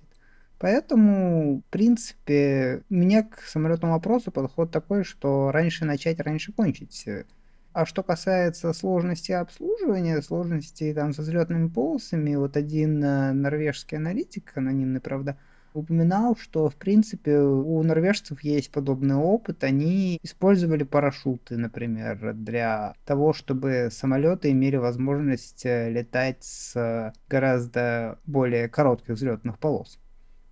Поэтому, 0.58 1.62
в 1.66 1.72
принципе, 1.72 2.84
у 2.90 2.94
меня 2.94 3.22
к 3.22 3.40
самолетному 3.40 3.94
вопросу 3.94 4.30
подход 4.30 4.70
такой, 4.70 5.02
что 5.04 5.50
раньше 5.50 5.86
начать, 5.86 6.20
раньше 6.20 6.52
кончить. 6.52 7.06
А 7.72 7.86
что 7.86 8.02
касается 8.02 8.72
сложности 8.72 9.30
обслуживания, 9.30 10.20
сложности 10.22 10.92
там 10.92 11.12
со 11.12 11.22
взлетными 11.22 11.68
полосами, 11.68 12.34
вот 12.34 12.56
один 12.56 13.02
э, 13.04 13.32
норвежский 13.32 13.96
аналитик, 13.96 14.50
анонимный, 14.56 15.00
правда, 15.00 15.36
упоминал, 15.72 16.36
что, 16.36 16.68
в 16.68 16.74
принципе, 16.74 17.38
у 17.38 17.80
норвежцев 17.84 18.42
есть 18.42 18.72
подобный 18.72 19.14
опыт. 19.14 19.62
Они 19.62 20.18
использовали 20.20 20.82
парашюты, 20.82 21.56
например, 21.56 22.34
для 22.34 22.94
того, 23.04 23.32
чтобы 23.32 23.88
самолеты 23.92 24.50
имели 24.50 24.74
возможность 24.74 25.64
э, 25.64 25.90
летать 25.90 26.42
с 26.42 27.12
гораздо 27.28 28.18
более 28.26 28.68
коротких 28.68 29.14
взлетных 29.14 29.60
полос. 29.60 30.00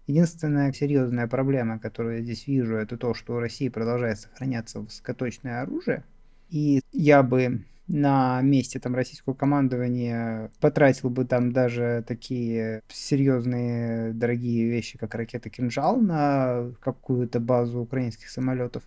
Единственная 0.07 0.73
серьезная 0.73 1.27
проблема, 1.27 1.81
которую 1.81 2.19
я 2.19 2.23
здесь 2.23 2.47
вижу, 2.47 2.77
это 2.77 2.97
то, 2.97 3.13
что 3.13 3.35
у 3.35 3.41
России 3.41 3.69
продолжает 3.69 4.21
сохраняться 4.21 4.79
высокоточное 4.81 5.63
оружие. 5.63 6.05
И 6.51 6.81
я 6.93 7.23
бы 7.23 7.65
на 7.89 8.41
месте 8.43 8.79
там 8.79 8.95
российского 8.95 9.35
командования 9.35 10.51
потратил 10.61 11.11
бы 11.11 11.25
там 11.25 11.53
даже 11.53 12.05
такие 12.07 12.83
серьезные 12.89 14.13
дорогие 14.13 14.69
вещи, 14.69 14.99
как 14.99 15.15
ракета 15.15 15.49
«Кинжал» 15.51 15.97
на 15.97 16.71
какую-то 16.81 17.41
базу 17.41 17.81
украинских 17.81 18.29
самолетов. 18.29 18.83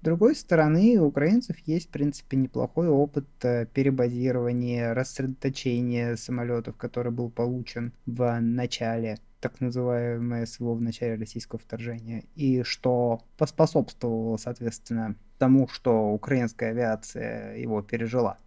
С 0.00 0.04
другой 0.04 0.36
стороны, 0.36 0.98
у 1.00 1.06
украинцев 1.06 1.56
есть, 1.66 1.88
в 1.88 1.92
принципе, 1.92 2.36
неплохой 2.36 2.88
опыт 2.88 3.26
э, 3.42 3.66
перебазирования, 3.72 4.92
рассредоточения 4.92 6.16
самолетов, 6.16 6.76
который 6.76 7.10
был 7.10 7.30
получен 7.30 7.92
в 8.04 8.38
начале 8.40 9.18
так 9.44 9.60
называемое 9.60 10.46
СВО 10.46 10.72
в 10.72 10.80
начале 10.80 11.16
российского 11.16 11.58
вторжения, 11.58 12.24
и 12.34 12.62
что 12.62 13.20
поспособствовало, 13.36 14.38
соответственно, 14.38 15.16
тому, 15.38 15.68
что 15.68 16.12
украинская 16.12 16.70
авиация 16.70 17.58
его 17.58 17.82
пережила. 17.82 18.38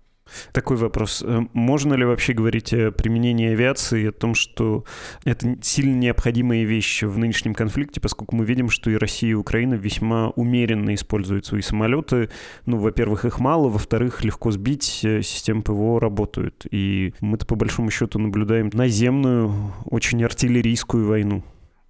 Такой 0.51 0.77
вопрос. 0.77 1.24
Э, 1.25 1.41
можно 1.53 1.93
ли 1.93 2.05
вообще 2.05 2.34
говорить 2.34 2.74
о 2.74 2.91
применении 2.91 3.51
авиации, 3.51 4.10
о 4.10 4.12
том, 4.12 4.36
что 4.36 4.86
это 5.24 5.57
сильно 5.62 5.96
необходимые 5.96 6.65
вещи 6.65 7.05
в 7.05 7.17
нынешнем 7.17 7.53
конфликте, 7.53 8.01
поскольку 8.01 8.36
мы 8.36 8.46
видим, 8.46 8.69
что 8.69 8.89
и 8.89 8.96
Россия, 8.96 9.31
и 9.31 9.34
Украина 9.34 9.75
весьма 9.75 10.29
умеренно 10.31 10.93
используют 10.93 11.46
свои 11.46 11.62
самолеты. 11.62 12.29
Ну, 12.65 12.77
во-первых, 12.77 13.25
их 13.25 13.39
мало, 13.39 13.69
во-вторых, 13.69 14.24
легко 14.24 14.51
сбить, 14.51 15.01
э, 15.03 15.22
системы 15.22 15.62
ПВО 15.62 16.00
работают. 16.00 16.65
И 16.72 17.13
мы-то 17.19 17.46
по 17.46 17.55
большому 17.55 17.91
счету 17.91 18.19
наблюдаем 18.19 18.69
наземную, 18.74 19.74
очень 19.86 20.24
артиллерийскую 20.24 21.05
войну. 21.07 21.43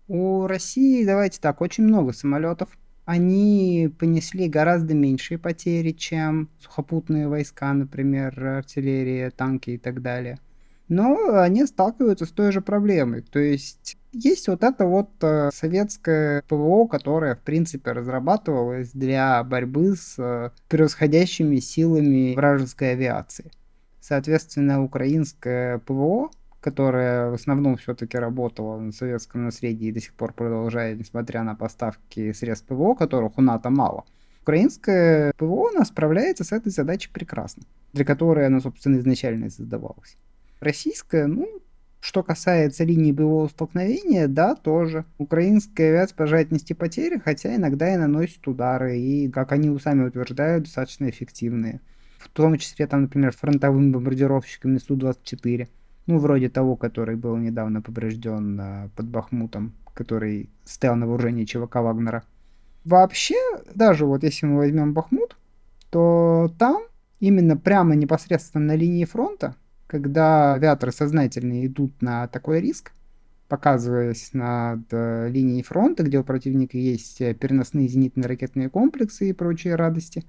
У 0.08 0.48
России, 0.48 1.06
давайте 1.06 1.40
так, 1.42 1.62
очень 1.62 1.84
много 1.84 2.14
самолетов, 2.14 2.70
они 3.08 3.90
понесли 3.98 4.50
гораздо 4.50 4.94
меньшие 4.94 5.38
потери, 5.38 5.92
чем 5.92 6.50
сухопутные 6.60 7.30
войска, 7.30 7.72
например, 7.72 8.38
артиллерия, 8.46 9.32
танки 9.32 9.70
и 9.72 9.78
так 9.78 10.02
далее. 10.02 10.40
Но 10.90 11.40
они 11.40 11.66
сталкиваются 11.66 12.26
с 12.26 12.32
той 12.32 12.52
же 12.52 12.60
проблемой. 12.60 13.22
То 13.22 13.40
есть 13.40 13.98
есть 14.12 14.50
вот 14.50 14.62
это 14.62 14.86
вот 14.86 15.10
э, 15.22 15.52
советское 15.54 16.44
ПВО, 16.50 16.86
которое, 16.86 17.36
в 17.36 17.40
принципе, 17.40 17.94
разрабатывалось 17.94 18.92
для 18.92 19.42
борьбы 19.46 19.96
с 19.96 20.16
э, 20.20 20.50
превосходящими 20.68 21.60
силами 21.60 22.36
вражеской 22.36 22.92
авиации. 22.92 23.52
Соответственно, 24.02 24.84
украинское 24.84 25.78
ПВО 25.78 26.30
которая 26.62 27.30
в 27.30 27.34
основном 27.34 27.78
все-таки 27.78 28.18
работала 28.18 28.80
на 28.80 28.92
советском 28.92 29.46
наследии 29.46 29.88
и 29.88 29.92
до 29.92 30.02
сих 30.02 30.14
пор 30.14 30.34
продолжает, 30.34 31.00
несмотря 31.00 31.44
на 31.44 31.56
поставки 31.56 32.32
средств 32.34 32.68
ПВО, 32.68 32.96
которых 32.96 33.38
у 33.38 33.42
НАТО 33.42 33.70
мало. 33.70 34.06
Украинское 34.42 35.34
ПВО 35.38 35.70
у 35.70 35.72
нас 35.72 35.90
справляется 35.90 36.44
с 36.44 36.52
этой 36.52 36.72
задачей 36.72 37.10
прекрасно, 37.12 37.64
для 37.94 38.06
которой 38.06 38.46
она, 38.46 38.60
собственно, 38.62 38.98
изначально 38.98 39.46
и 39.46 39.50
создавалась. 39.50 40.18
Российская, 40.60 41.28
ну, 41.28 41.62
что 42.00 42.24
касается 42.24 42.84
линии 42.84 43.12
боевого 43.12 43.48
столкновения, 43.48 44.28
да, 44.28 44.56
тоже. 44.56 45.06
Украинская 45.18 45.90
авиация 45.90 46.16
продолжает 46.16 46.52
нести 46.52 46.74
потери, 46.74 47.22
хотя 47.24 47.56
иногда 47.56 47.94
и 47.94 47.98
наносит 47.98 48.48
удары, 48.48 48.98
и, 48.98 49.30
как 49.30 49.52
они 49.52 49.78
сами 49.80 50.08
утверждают, 50.08 50.64
достаточно 50.64 51.10
эффективные. 51.10 51.82
В 52.18 52.30
том 52.30 52.58
числе, 52.58 52.88
там, 52.88 53.04
например, 53.04 53.36
фронтовыми 53.36 53.92
бомбардировщиками 53.92 54.78
Су-24 54.78 55.68
ну, 56.08 56.20
вроде 56.20 56.50
того, 56.50 56.76
который 56.78 57.18
был 57.18 57.36
недавно 57.36 57.82
поврежден 57.82 58.60
э, 58.60 58.90
под 58.96 59.08
Бахмутом, 59.08 59.74
который 59.94 60.50
стоял 60.64 60.96
на 60.96 61.06
вооружении 61.06 61.44
ЧВК 61.44 61.76
Вагнера. 61.76 62.24
Вообще, 62.86 63.36
даже 63.76 64.06
вот 64.06 64.24
если 64.24 64.46
мы 64.46 64.58
возьмем 64.58 64.94
Бахмут, 64.94 65.36
то 65.90 66.54
там 66.58 66.84
именно 67.20 67.58
прямо 67.58 67.96
непосредственно 67.96 68.68
на 68.68 68.76
линии 68.76 69.04
фронта, 69.04 69.56
когда 69.86 70.54
авиаторы 70.54 70.94
сознательно 70.94 71.66
идут 71.66 72.02
на 72.02 72.28
такой 72.30 72.62
риск, 72.62 72.94
показываясь 73.50 74.30
над 74.32 74.86
э, 74.92 75.28
линией 75.30 75.64
фронта, 75.64 76.04
где 76.04 76.20
у 76.20 76.24
противника 76.24 76.78
есть 76.78 77.20
э, 77.20 77.34
переносные 77.34 77.90
зенитные 77.90 78.28
ракетные 78.28 78.70
комплексы 78.70 79.30
и 79.30 79.34
прочие 79.34 79.76
радости, 79.76 80.24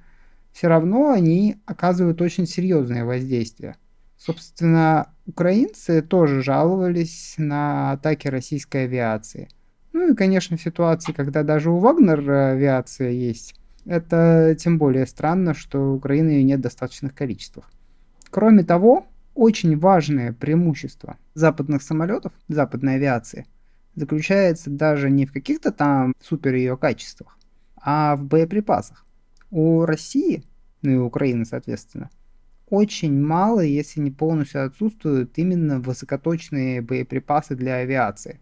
все 0.52 0.66
равно 0.66 1.10
они 1.10 1.58
оказывают 1.66 2.20
очень 2.20 2.46
серьезное 2.46 3.04
воздействие– 3.04 3.76
Собственно, 4.18 5.14
украинцы 5.26 6.02
тоже 6.02 6.42
жаловались 6.42 7.34
на 7.38 7.92
атаки 7.92 8.26
российской 8.26 8.84
авиации. 8.84 9.48
Ну 9.92 10.12
и, 10.12 10.14
конечно, 10.14 10.56
в 10.56 10.62
ситуации, 10.62 11.12
когда 11.12 11.44
даже 11.44 11.70
у 11.70 11.78
Вагнер 11.78 12.28
авиация 12.28 13.10
есть, 13.10 13.54
это 13.86 14.56
тем 14.58 14.76
более 14.76 15.06
странно, 15.06 15.54
что 15.54 15.94
Украины 15.94 16.30
ее 16.30 16.42
нет 16.42 16.58
в 16.58 16.62
достаточных 16.62 17.14
количествах. 17.14 17.70
Кроме 18.30 18.64
того, 18.64 19.06
очень 19.34 19.78
важное 19.78 20.32
преимущество 20.32 21.16
западных 21.34 21.82
самолетов, 21.82 22.32
западной 22.48 22.96
авиации, 22.96 23.46
заключается 23.94 24.68
даже 24.68 25.10
не 25.10 25.26
в 25.26 25.32
каких-то 25.32 25.70
там 25.70 26.12
супер 26.20 26.54
ее 26.54 26.76
качествах, 26.76 27.38
а 27.76 28.16
в 28.16 28.24
боеприпасах. 28.24 29.06
У 29.50 29.84
России, 29.84 30.44
ну 30.82 30.90
и 30.90 30.96
Украины, 30.96 31.44
соответственно, 31.44 32.10
очень 32.70 33.20
мало, 33.20 33.60
если 33.60 34.00
не 34.00 34.10
полностью 34.10 34.64
отсутствуют 34.64 35.32
именно 35.36 35.80
высокоточные 35.80 36.82
боеприпасы 36.82 37.54
для 37.54 37.76
авиации. 37.76 38.38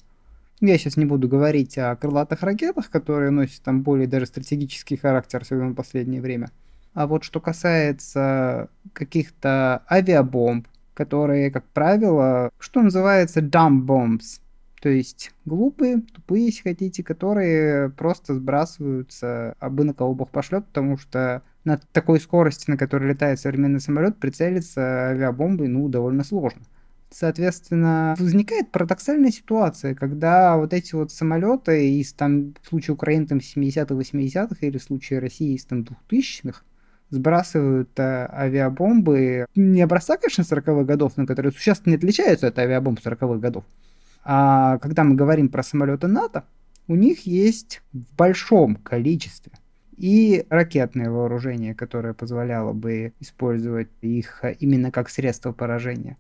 Я 0.61 0.79
сейчас 0.79 0.97
не 0.97 1.05
буду 1.05 1.29
говорить 1.29 1.77
о 1.77 1.95
крылатых 1.97 2.43
ракетах, 2.43 2.91
которые 2.91 3.31
носят 3.31 3.63
там 3.63 3.83
более 3.83 4.07
даже 4.07 4.27
стратегический 4.27 4.97
характер, 4.97 5.43
особенно 5.43 5.71
в 5.71 5.75
последнее 5.75 6.23
время. 6.23 6.51
А 6.95 7.07
вот 7.07 7.25
что 7.25 7.41
касается 7.41 8.71
каких-то 8.95 9.83
авиабомб, 9.91 10.67
которые, 10.95 11.51
как 11.51 11.65
правило, 11.67 12.51
что 12.59 12.81
называется 12.81 13.41
dumb 13.41 13.85
bombs, 13.85 14.41
то 14.81 14.89
есть 14.89 15.33
глупые, 15.45 16.01
тупые, 16.15 16.47
если 16.47 16.63
хотите, 16.63 17.03
которые 17.03 17.91
просто 17.91 18.35
сбрасываются, 18.35 19.55
абы 19.59 19.85
на 19.85 19.93
кого 19.93 20.15
бог 20.15 20.31
пошлет, 20.31 20.65
потому 20.67 20.97
что 20.97 21.43
на 21.67 21.79
такой 21.93 22.21
скорости, 22.21 22.71
на 22.71 22.79
которой 22.79 23.11
летает 23.11 23.41
современный 23.41 23.81
самолет, 23.81 24.19
прицелиться 24.19 25.09
авиабомбой, 25.11 25.69
ну, 25.69 25.89
довольно 25.89 26.25
сложно. 26.25 26.63
Соответственно, 27.11 28.15
возникает 28.19 28.71
парадоксальная 28.71 29.31
ситуация, 29.31 29.95
когда 29.95 30.57
вот 30.57 30.73
эти 30.73 30.95
вот 30.95 31.13
самолеты 31.13 31.99
из 31.99 32.13
там, 32.13 32.55
в 32.63 32.69
случае 32.69 32.95
Украины 32.95 33.27
там 33.27 33.39
70-х, 33.39 33.95
80-х 33.95 34.57
или 34.61 34.79
в 34.79 34.83
случае 34.83 35.19
России 35.19 35.55
из 35.55 35.65
там 35.65 35.85
2000-х 36.11 36.63
сбрасывают 37.11 37.91
э, 37.99 38.29
авиабомбы 38.33 39.47
не 39.55 39.83
образца, 39.83 40.17
конечно, 40.17 40.43
40-х 40.43 40.85
годов, 40.85 41.13
но 41.17 41.27
которые 41.27 41.53
существенно 41.53 41.93
не 41.93 41.97
отличаются 41.97 42.49
от 42.49 42.59
авиабомб 42.59 42.99
40-х 42.99 43.39
годов. 43.39 43.65
А 44.25 44.79
когда 44.79 45.05
мы 45.05 45.15
говорим 45.15 45.49
про 45.49 45.63
самолеты 45.63 46.09
НАТО, 46.09 46.45
у 46.89 46.97
них 46.97 47.27
есть 47.27 47.83
в 47.93 48.17
большом 48.17 48.77
количестве 48.77 49.53
и 49.97 50.45
ракетное 50.51 51.11
вооружение, 51.11 51.75
которое 51.75 52.15
позволяло 52.15 52.73
бы 52.73 53.13
использовать 53.21 53.89
их 54.03 54.43
именно 54.61 54.91
как 54.91 55.09
средство 55.09 55.53
поражения, 55.53 56.17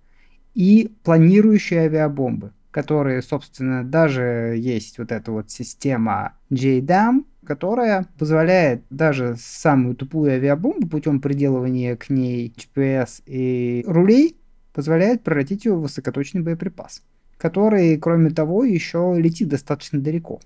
и 0.54 0.92
планирующие 1.02 1.80
авиабомбы, 1.80 2.52
которые, 2.70 3.22
собственно, 3.22 3.84
даже 3.84 4.54
есть 4.58 4.98
вот 4.98 5.12
эта 5.12 5.32
вот 5.32 5.50
система 5.50 6.34
JDAM, 6.50 7.24
которая 7.44 8.06
позволяет 8.18 8.82
даже 8.90 9.36
самую 9.38 9.94
тупую 9.94 10.32
авиабомбу 10.32 10.88
путем 10.88 11.20
приделывания 11.20 11.96
к 11.96 12.10
ней 12.10 12.52
GPS 12.56 13.22
и 13.26 13.84
рулей 13.86 14.36
позволяет 14.74 15.22
превратить 15.22 15.64
ее 15.64 15.74
в 15.74 15.82
высокоточный 15.82 16.42
боеприпас, 16.42 17.02
который, 17.38 17.96
кроме 17.96 18.30
того, 18.30 18.64
еще 18.64 19.14
летит 19.16 19.48
достаточно 19.48 20.00
далеко. 20.00 20.40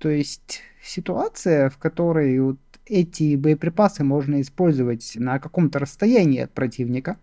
То 0.00 0.08
есть 0.08 0.62
ситуация, 0.82 1.68
в 1.68 1.76
которой 1.76 2.40
вот 2.40 2.58
эти 2.86 3.36
боеприпасы 3.36 4.02
можно 4.02 4.40
использовать 4.40 5.12
на 5.16 5.38
каком-то 5.38 5.78
расстоянии 5.78 6.40
от 6.40 6.52
противника, 6.52 7.18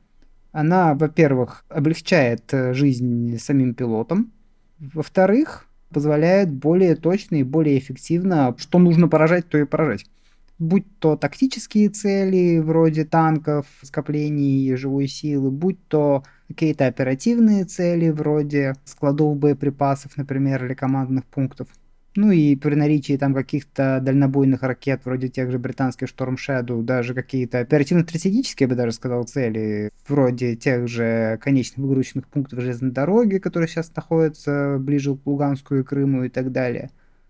она, 0.51 0.93
во-первых, 0.93 1.65
облегчает 1.69 2.53
э, 2.53 2.73
жизнь 2.73 3.37
самим 3.39 3.73
пилотам, 3.73 4.31
во-вторых, 4.79 5.65
позволяет 5.89 6.51
более 6.51 6.95
точно 6.95 7.37
и 7.37 7.43
более 7.43 7.79
эффективно, 7.79 8.55
что 8.59 8.77
нужно 8.77 9.07
поражать, 9.07 9.49
то 9.49 9.57
и 9.57 9.65
поражать. 9.65 10.05
Будь 10.59 10.85
то 10.99 11.17
тактические 11.17 11.89
цели, 11.89 12.59
вроде 12.59 13.05
танков, 13.05 13.65
скоплений 13.81 14.75
живой 14.75 15.07
силы, 15.07 15.49
будь 15.49 15.83
то 15.87 16.23
какие-то 16.47 16.85
оперативные 16.85 17.65
цели, 17.65 18.11
вроде 18.11 18.75
складов 18.85 19.35
боеприпасов, 19.35 20.15
например, 20.15 20.63
или 20.63 20.75
командных 20.75 21.25
пунктов. 21.25 21.67
Ну 22.17 22.31
и 22.31 22.55
при 22.55 22.73
наличии 22.73 23.15
там 23.15 23.35
каких-то 23.35 23.99
дальнобойных 24.01 24.63
ракет, 24.63 25.01
вроде 25.05 25.27
тех 25.27 25.51
же 25.51 25.59
британских 25.59 26.07
Storm 26.07 26.35
Shadow, 26.35 26.81
даже 26.81 27.13
какие-то 27.13 27.59
оперативно-стратегические, 27.59 28.65
я 28.65 28.69
бы 28.69 28.75
даже 28.75 28.93
сказал, 28.93 29.23
цели, 29.25 29.91
вроде 30.07 30.55
тех 30.55 30.87
же 30.87 31.37
конечных 31.43 31.77
выгрузочных 31.77 32.27
пунктов 32.27 32.59
железной 32.59 32.89
дороги, 32.89 33.37
которые 33.37 33.69
сейчас 33.69 33.95
находятся 33.95 34.77
ближе 34.79 35.15
к 35.15 35.27
Луганску 35.27 35.75
и 35.75 35.83
Крыму 35.83 36.23
и 36.23 36.29
так 36.29 36.51
далее. 36.51 36.89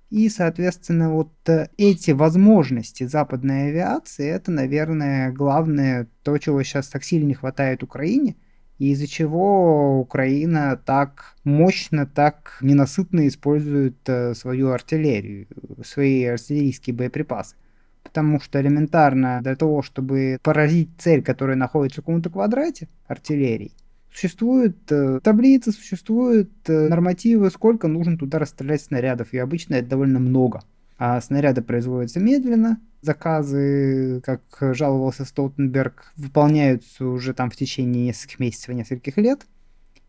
И, 0.10 0.30
соответственно, 0.30 1.12
вот 1.12 1.34
э, 1.50 1.68
эти 1.76 2.12
возможности 2.12 3.04
западной 3.04 3.68
авиации, 3.68 4.30
это, 4.30 4.52
наверное, 4.52 5.34
главное, 5.34 6.08
то, 6.24 6.38
чего 6.38 6.64
сейчас 6.64 6.88
так 6.88 7.04
сильно 7.04 7.28
не 7.28 7.34
хватает 7.34 7.84
Украине– 7.84 8.38
из-за 8.80 9.08
чего 9.08 10.00
Украина 10.00 10.80
так 10.84 11.36
мощно, 11.44 12.06
так 12.06 12.58
ненасытно 12.62 13.28
использует 13.28 13.98
э, 14.08 14.34
свою 14.36 14.72
артиллерию, 14.72 15.48
свои 15.84 16.24
артиллерийские 16.26 16.96
боеприпасы. 16.96 17.56
Потому 18.04 18.40
что 18.40 18.62
элементарно 18.62 19.42
для 19.42 19.56
того, 19.56 19.82
чтобы 19.82 20.38
поразить 20.42 20.90
цель, 20.98 21.24
которая 21.24 21.58
находится 21.58 22.02
в 22.02 22.06
каком-то 22.06 22.30
квадрате 22.30 22.88
артиллерии, 23.08 23.74
существуют 24.14 24.78
э, 24.92 25.20
таблицы, 25.22 25.72
существуют 25.72 26.52
э, 26.68 26.88
нормативы, 26.88 27.50
сколько 27.52 27.88
нужно 27.88 28.18
туда 28.18 28.40
расстрелять 28.40 28.82
снарядов, 28.82 29.34
и 29.34 29.38
обычно 29.38 29.76
это 29.76 29.90
довольно 29.90 30.20
много. 30.20 30.62
А 30.98 31.20
снаряды 31.22 31.62
производятся 31.62 32.20
медленно, 32.20 32.80
заказы, 33.08 34.22
как 34.24 34.42
жаловался 34.76 35.26
Столтенберг, 35.26 36.14
выполняются 36.18 37.06
уже 37.06 37.34
там 37.34 37.50
в 37.50 37.56
течение 37.56 38.06
нескольких 38.06 38.40
месяцев, 38.40 38.76
нескольких 38.76 39.18
лет. 39.18 39.48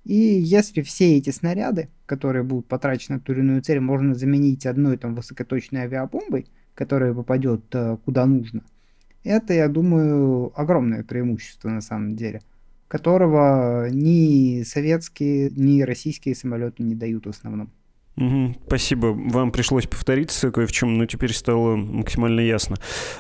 И 0.05 0.15
если 0.15 0.83
все 0.83 1.17
эти 1.17 1.31
снаряды, 1.31 1.89
которые 2.07 2.43
будут 2.43 2.67
потрачены 2.67 3.17
на 3.17 3.21
ту 3.21 3.33
или 3.33 3.41
иную 3.41 3.63
цель, 3.63 3.81
можно 3.81 4.15
заменить 4.15 4.67
одной 4.67 4.97
там 4.97 5.15
высокоточной 5.15 5.83
авиабомбой, 5.83 6.47
которая 6.75 7.15
попадет 7.15 7.65
э, 7.75 7.97
куда 8.05 8.27
нужно, 8.27 8.63
это, 9.25 9.53
я 9.53 9.69
думаю, 9.69 10.53
огромное 10.59 11.05
преимущество 11.05 11.69
на 11.69 11.81
самом 11.81 12.17
деле, 12.17 12.41
которого 12.89 13.89
ни 13.91 14.63
советские, 14.63 15.51
ни 15.51 15.83
российские 15.83 16.35
самолеты 16.35 16.83
не 16.83 16.95
дают 16.95 17.27
в 17.27 17.31
основном. 17.31 17.71
Угу, 18.19 18.57
спасибо. 18.67 19.07
Вам 19.07 19.53
пришлось 19.53 19.87
повториться 19.87 20.51
кое 20.51 20.67
в 20.67 20.73
чем, 20.73 20.99
но 20.99 21.07
теперь 21.07 21.33
стало 21.33 21.77
максимально 21.77 22.41
ясно. 22.41 22.77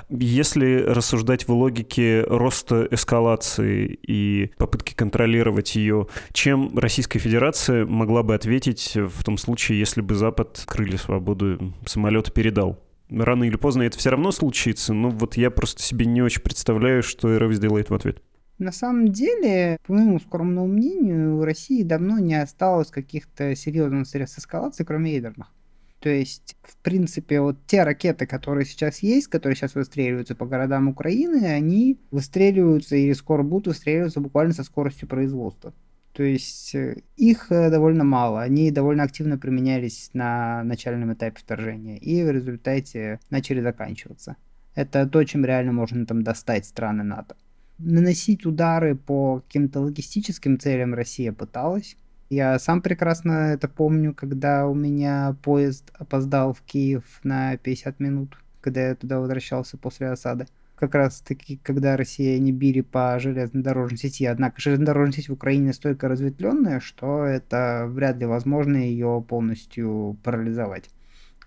Если 0.08 0.82
рассуждать 0.82 1.46
в 1.46 1.52
логике 1.52 2.22
роста 2.22 2.88
эскалации 2.90 3.98
и 4.02 4.50
попытки 4.58 4.94
контролировать 4.94 5.76
ее, 5.76 6.08
чем 6.32 6.76
Российская 6.76 7.20
Федерация 7.20 7.86
могла 7.86 8.24
бы 8.24 8.34
ответить 8.34 8.96
в 8.96 9.22
том 9.22 9.38
случае, 9.38 9.78
если 9.78 10.00
бы 10.00 10.16
Запад 10.16 10.64
крылья 10.66 10.96
свободы 10.96 11.58
самолета 11.86 12.32
передал? 12.32 12.82
Рано 13.08 13.44
или 13.44 13.56
поздно 13.56 13.82
это 13.84 13.96
все 13.98 14.10
равно 14.10 14.32
случится, 14.32 14.92
но 14.92 15.10
вот 15.10 15.36
я 15.36 15.50
просто 15.50 15.80
себе 15.80 16.06
не 16.06 16.22
очень 16.22 16.42
представляю, 16.42 17.04
что 17.04 17.38
РФ 17.38 17.52
сделает 17.54 17.88
в 17.88 17.94
ответ. 17.94 18.20
На 18.58 18.72
самом 18.72 19.12
деле, 19.12 19.78
по 19.86 19.92
моему 19.92 20.18
скромному 20.18 20.66
мнению, 20.66 21.38
у 21.38 21.44
России 21.44 21.84
давно 21.84 22.18
не 22.18 22.34
осталось 22.34 22.90
каких-то 22.90 23.54
серьезных 23.54 24.08
средств 24.08 24.38
эскалации, 24.38 24.82
кроме 24.82 25.14
ядерных. 25.14 25.52
То 26.00 26.10
есть, 26.10 26.56
в 26.62 26.76
принципе, 26.78 27.40
вот 27.40 27.56
те 27.66 27.82
ракеты, 27.82 28.26
которые 28.26 28.64
сейчас 28.64 29.00
есть, 29.00 29.28
которые 29.28 29.56
сейчас 29.56 29.74
выстреливаются 29.74 30.34
по 30.34 30.46
городам 30.46 30.88
Украины, 30.88 31.44
они 31.46 31.98
выстреливаются 32.10 32.96
или 32.96 33.12
скоро 33.12 33.42
будут 33.42 33.68
выстреливаться 33.68 34.20
буквально 34.20 34.52
со 34.54 34.64
скоростью 34.64 35.08
производства. 35.08 35.72
То 36.12 36.22
есть 36.24 36.74
э, 36.74 37.02
их 37.16 37.52
э, 37.52 37.70
довольно 37.70 38.02
мало, 38.02 38.42
они 38.42 38.72
довольно 38.72 39.04
активно 39.04 39.38
применялись 39.38 40.10
на 40.14 40.64
начальном 40.64 41.12
этапе 41.12 41.38
вторжения 41.38 41.96
и 41.96 42.24
в 42.24 42.30
результате 42.30 43.20
начали 43.30 43.60
заканчиваться. 43.60 44.36
Это 44.74 45.06
то, 45.06 45.22
чем 45.24 45.44
реально 45.44 45.72
можно 45.72 46.06
там 46.06 46.22
достать 46.22 46.64
страны 46.64 47.04
НАТО. 47.04 47.36
Наносить 47.78 48.44
удары 48.44 48.96
по 48.96 49.40
каким-то 49.40 49.80
логистическим 49.80 50.58
целям 50.58 50.94
Россия 50.94 51.32
пыталась. 51.32 51.96
Я 52.28 52.58
сам 52.58 52.82
прекрасно 52.82 53.52
это 53.52 53.68
помню, 53.68 54.14
когда 54.14 54.66
у 54.66 54.74
меня 54.74 55.36
поезд 55.42 55.90
опоздал 55.94 56.52
в 56.52 56.60
Киев 56.62 57.04
на 57.22 57.56
50 57.56 58.00
минут, 58.00 58.36
когда 58.60 58.88
я 58.88 58.94
туда 58.96 59.20
возвращался 59.20 59.78
после 59.78 60.10
осады. 60.10 60.46
Как 60.74 60.94
раз 60.94 61.20
таки, 61.20 61.58
когда 61.62 61.96
Россия 61.96 62.38
не 62.38 62.52
били 62.52 62.82
по 62.82 63.18
железнодорожной 63.18 63.98
сети. 63.98 64.26
Однако 64.26 64.60
железнодорожная 64.60 65.12
сеть 65.12 65.28
в 65.28 65.32
Украине 65.32 65.68
настолько 65.68 66.08
разветвленная, 66.08 66.80
что 66.80 67.24
это 67.24 67.86
вряд 67.88 68.18
ли 68.18 68.26
возможно 68.26 68.76
ее 68.76 69.24
полностью 69.26 70.16
парализовать. 70.22 70.90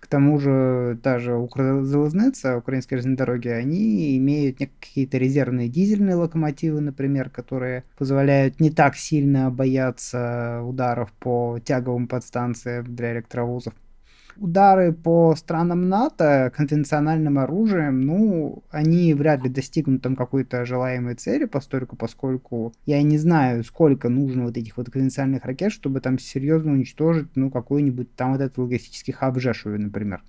К 0.02 0.08
тому 0.08 0.40
же 0.40 0.98
даже 1.00 1.36
Укрзалезница, 1.36 2.56
украинские 2.56 2.98
железные 2.98 3.16
дороги, 3.16 3.46
они 3.46 4.16
имеют 4.18 4.58
какие-то 4.58 5.16
резервные 5.16 5.68
дизельные 5.68 6.16
локомотивы, 6.16 6.80
например, 6.80 7.30
которые 7.30 7.84
позволяют 7.96 8.58
не 8.58 8.70
так 8.70 8.96
сильно 8.96 9.48
бояться 9.48 10.60
ударов 10.64 11.12
по 11.20 11.60
тяговым 11.64 12.08
подстанциям 12.08 12.92
для 12.96 13.12
электровозов 13.12 13.74
удары 14.36 14.92
по 14.92 15.34
странам 15.36 15.88
НАТО 15.88 16.52
конвенциональным 16.56 17.38
оружием, 17.38 18.00
ну, 18.00 18.62
они 18.70 19.14
вряд 19.14 19.42
ли 19.42 19.50
достигнут 19.50 20.02
там 20.02 20.16
какой-то 20.16 20.64
желаемой 20.64 21.14
цели, 21.14 21.44
постольку, 21.44 21.96
поскольку 21.96 22.72
я 22.86 23.02
не 23.02 23.18
знаю, 23.18 23.64
сколько 23.64 24.08
нужно 24.08 24.44
вот 24.44 24.56
этих 24.56 24.76
вот 24.76 24.90
конвенциональных 24.90 25.44
ракет, 25.44 25.72
чтобы 25.72 26.00
там 26.00 26.18
серьезно 26.18 26.72
уничтожить, 26.72 27.28
ну, 27.34 27.50
какой-нибудь 27.50 28.14
там 28.14 28.32
вот 28.32 28.40
этот 28.40 28.58
логистический 28.58 29.12
хаб 29.12 29.38
Жешуви, 29.38 29.78
например. 29.78 30.22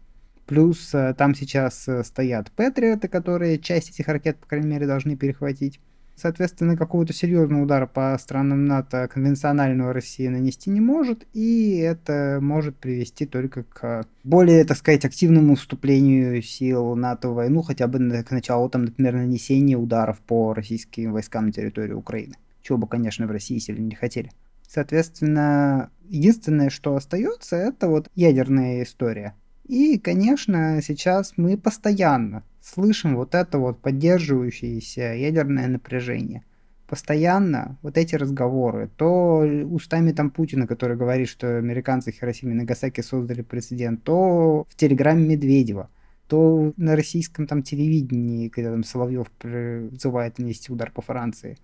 Плюс 0.46 0.94
э, 0.94 1.14
там 1.18 1.36
сейчас 1.36 1.88
э, 1.88 2.04
стоят 2.04 2.52
Патриоты, 2.52 3.08
которые 3.08 3.60
часть 3.60 3.92
этих 3.92 4.08
ракет, 4.08 4.38
по 4.38 4.48
крайней 4.48 4.68
мере, 4.68 4.88
должны 4.88 5.16
перехватить. 5.16 5.80
Соответственно, 6.16 6.78
какого-то 6.78 7.12
серьезного 7.12 7.64
удара 7.64 7.88
по 7.88 8.16
странам 8.20 8.66
НАТО 8.66 9.10
конвенционального 9.12 9.94
России 9.94 10.28
нанести 10.28 10.70
не 10.70 10.80
может, 10.80 11.26
и 11.34 11.78
это 11.78 12.38
может 12.42 12.78
привести 12.78 13.26
только 13.26 13.64
к 13.64 14.06
более, 14.24 14.64
так 14.64 14.78
сказать, 14.78 15.06
активному 15.06 15.56
вступлению 15.56 16.42
сил 16.42 16.96
НАТО 16.96 17.30
в 17.30 17.34
войну, 17.34 17.62
хотя 17.62 17.88
бы 17.88 17.98
к 18.24 18.32
началу, 18.32 18.70
там, 18.70 18.86
например, 18.86 19.16
нанесения 19.16 19.78
ударов 19.78 20.20
по 20.22 20.54
российским 20.54 21.12
войскам 21.12 21.48
на 21.48 21.52
территории 21.52 21.94
Украины. 21.94 22.36
Чего 22.62 22.78
бы, 22.78 22.88
конечно, 22.88 23.28
в 23.28 23.32
России 23.32 23.58
сильно 23.58 23.84
не 23.84 23.96
хотели. 23.96 24.32
Соответственно, 24.68 25.92
единственное, 26.08 26.70
что 26.70 26.96
остается, 26.96 27.56
это 27.56 27.88
вот 27.88 28.10
ядерная 28.16 28.84
история. 28.84 29.36
И, 29.74 29.98
конечно, 29.98 30.80
сейчас 30.84 31.34
мы 31.36 31.58
постоянно 31.58 32.44
слышим 32.62 33.16
вот 33.16 33.34
это 33.34 33.58
вот 33.58 33.82
поддерживающееся 33.82 35.16
ядерное 35.16 35.68
напряжение. 35.68 36.44
Постоянно 36.86 37.80
вот 37.82 37.98
эти 37.98 38.14
разговоры, 38.14 38.92
то 38.98 39.40
устами 39.40 40.12
там 40.12 40.30
Путина, 40.30 40.68
который 40.68 40.96
говорит, 40.96 41.28
что 41.28 41.58
американцы 41.58 42.12
Хиросиме 42.12 42.52
и 42.52 42.56
Нагасаки 42.56 43.02
создали 43.02 43.42
прецедент, 43.42 44.04
то 44.04 44.68
в 44.70 44.76
телеграмме 44.76 45.26
Медведева, 45.26 45.90
то 46.28 46.72
на 46.78 46.96
российском 46.96 47.48
там 47.48 47.64
телевидении, 47.64 48.50
когда 48.50 48.70
там 48.70 48.84
Соловьев 48.84 49.32
призывает 49.32 50.38
нанести 50.38 50.72
удар 50.72 50.92
по 50.92 51.02
Франции. 51.02 51.58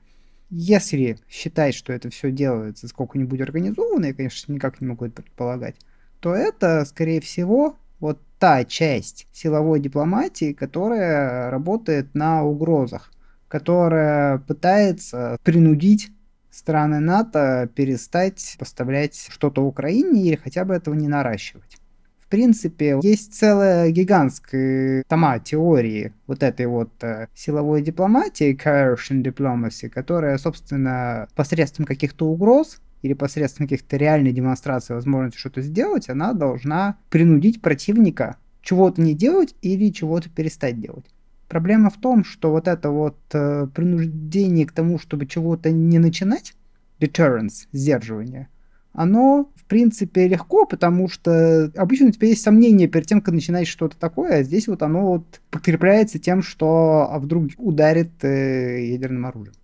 Если 0.49 1.19
считать, 1.29 1.75
что 1.75 1.93
это 1.93 2.09
все 2.09 2.31
делается 2.31 2.87
сколько-нибудь 2.87 3.39
организованно, 3.39 4.07
я, 4.07 4.13
конечно, 4.15 4.51
никак 4.51 4.81
не 4.81 4.87
могу 4.87 5.05
это 5.05 5.21
предполагать, 5.21 5.75
то 6.21 6.33
это, 6.33 6.85
скорее 6.85 7.21
всего, 7.21 7.75
вот 7.99 8.19
та 8.39 8.63
часть 8.63 9.27
силовой 9.31 9.79
дипломатии, 9.79 10.53
которая 10.53 11.49
работает 11.49 12.15
на 12.15 12.43
угрозах, 12.43 13.11
которая 13.47 14.37
пытается 14.39 15.37
принудить 15.43 16.11
страны 16.51 16.99
НАТО 16.99 17.69
перестать 17.75 18.55
поставлять 18.57 19.27
что-то 19.29 19.63
Украине 19.63 20.23
или 20.23 20.35
хотя 20.35 20.65
бы 20.65 20.73
этого 20.73 20.95
не 20.95 21.07
наращивать. 21.07 21.77
В 22.19 22.27
принципе, 22.29 22.99
есть 23.01 23.33
целая 23.33 23.89
гигантская 23.89 25.03
тома 25.07 25.39
теории 25.39 26.13
вот 26.27 26.43
этой 26.43 26.67
вот 26.67 26.91
э, 27.01 27.27
силовой 27.33 27.81
дипломатии, 27.81 28.55
coercion 28.55 29.23
diplomacy, 29.23 29.89
которая, 29.89 30.37
собственно, 30.37 31.27
посредством 31.35 31.87
каких-то 31.87 32.27
угроз 32.27 32.81
или 33.01 33.13
посредством 33.13 33.67
каких-то 33.67 33.97
реальной 33.97 34.31
демонстрации 34.31 34.93
возможности 34.93 35.39
что-то 35.39 35.61
сделать, 35.61 36.09
она 36.09 36.33
должна 36.33 36.97
принудить 37.09 37.61
противника 37.61 38.37
чего-то 38.61 39.01
не 39.01 39.13
делать 39.13 39.55
или 39.61 39.91
чего-то 39.91 40.29
перестать 40.29 40.79
делать. 40.79 41.05
Проблема 41.47 41.89
в 41.89 41.97
том, 41.97 42.23
что 42.23 42.51
вот 42.51 42.67
это 42.67 42.91
вот 42.91 43.17
э, 43.33 43.67
принуждение 43.73 44.65
к 44.65 44.71
тому, 44.71 44.99
чтобы 44.99 45.25
чего-то 45.25 45.71
не 45.71 45.97
начинать, 45.97 46.53
deterrence, 46.99 47.67
сдерживание, 47.71 48.49
оно, 48.93 49.51
в 49.55 49.65
принципе, 49.65 50.27
легко, 50.27 50.65
потому 50.65 51.07
что 51.07 51.71
обычно 51.75 52.07
у 52.07 52.11
тебя 52.11 52.27
есть 52.27 52.43
сомнения 52.43 52.87
перед 52.87 53.07
тем, 53.07 53.21
как 53.21 53.33
начинать 53.33 53.67
что-то 53.67 53.97
такое, 53.97 54.39
а 54.39 54.43
здесь 54.43 54.67
вот 54.67 54.83
оно 54.83 55.05
вот 55.05 55.41
подкрепляется 55.51 56.19
тем, 56.19 56.43
что 56.43 57.07
а 57.09 57.17
вдруг 57.19 57.51
ударит 57.57 58.23
э, 58.23 58.87
ядерным 58.91 59.25
оружием. 59.25 59.55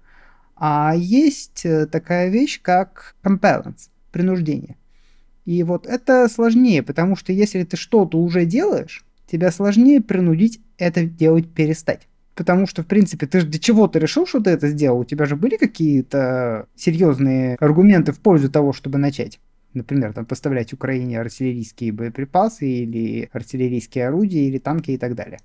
А 0.56 0.94
есть 0.96 1.66
э, 1.66 1.86
такая 1.86 2.30
вещь, 2.30 2.62
как 2.62 3.16
compellence, 3.24 3.90
принуждение. 4.12 4.78
И 5.46 5.62
вот 5.64 5.86
это 5.86 6.28
сложнее, 6.28 6.82
потому 6.82 7.16
что 7.16 7.34
если 7.34 7.64
ты 7.64 7.78
что-то 7.78 8.18
уже 8.18 8.46
делаешь, 8.46 9.06
тебя 9.28 9.52
сложнее 9.52 10.02
принудить 10.02 10.62
это 10.78 11.06
делать 11.06 11.50
перестать. 11.50 12.08
Потому 12.36 12.68
что, 12.68 12.84
в 12.84 12.88
принципе, 12.88 13.28
ты 13.28 13.42
же 13.42 13.48
для 13.48 13.60
чего 13.60 13.88
ты 13.88 14.00
решил, 14.00 14.28
что 14.28 14.42
ты 14.42 14.50
это 14.50 14.68
сделал? 14.68 15.00
У 15.00 15.06
тебя 15.06 15.26
же 15.26 15.36
были 15.36 15.56
какие-то 15.56 16.68
серьезные 16.76 17.56
аргументы 17.60 18.12
в 18.12 18.20
пользу 18.20 18.52
того, 18.52 18.74
чтобы 18.74 18.98
начать? 18.98 19.40
Например, 19.74 20.14
там, 20.14 20.26
поставлять 20.26 20.74
Украине 20.74 21.20
артиллерийские 21.20 21.94
боеприпасы 21.94 22.68
или 22.68 23.30
артиллерийские 23.32 24.08
орудия 24.08 24.48
или 24.48 24.58
танки 24.58 24.92
и 24.92 24.98
так 24.98 25.16
далее. 25.16 25.40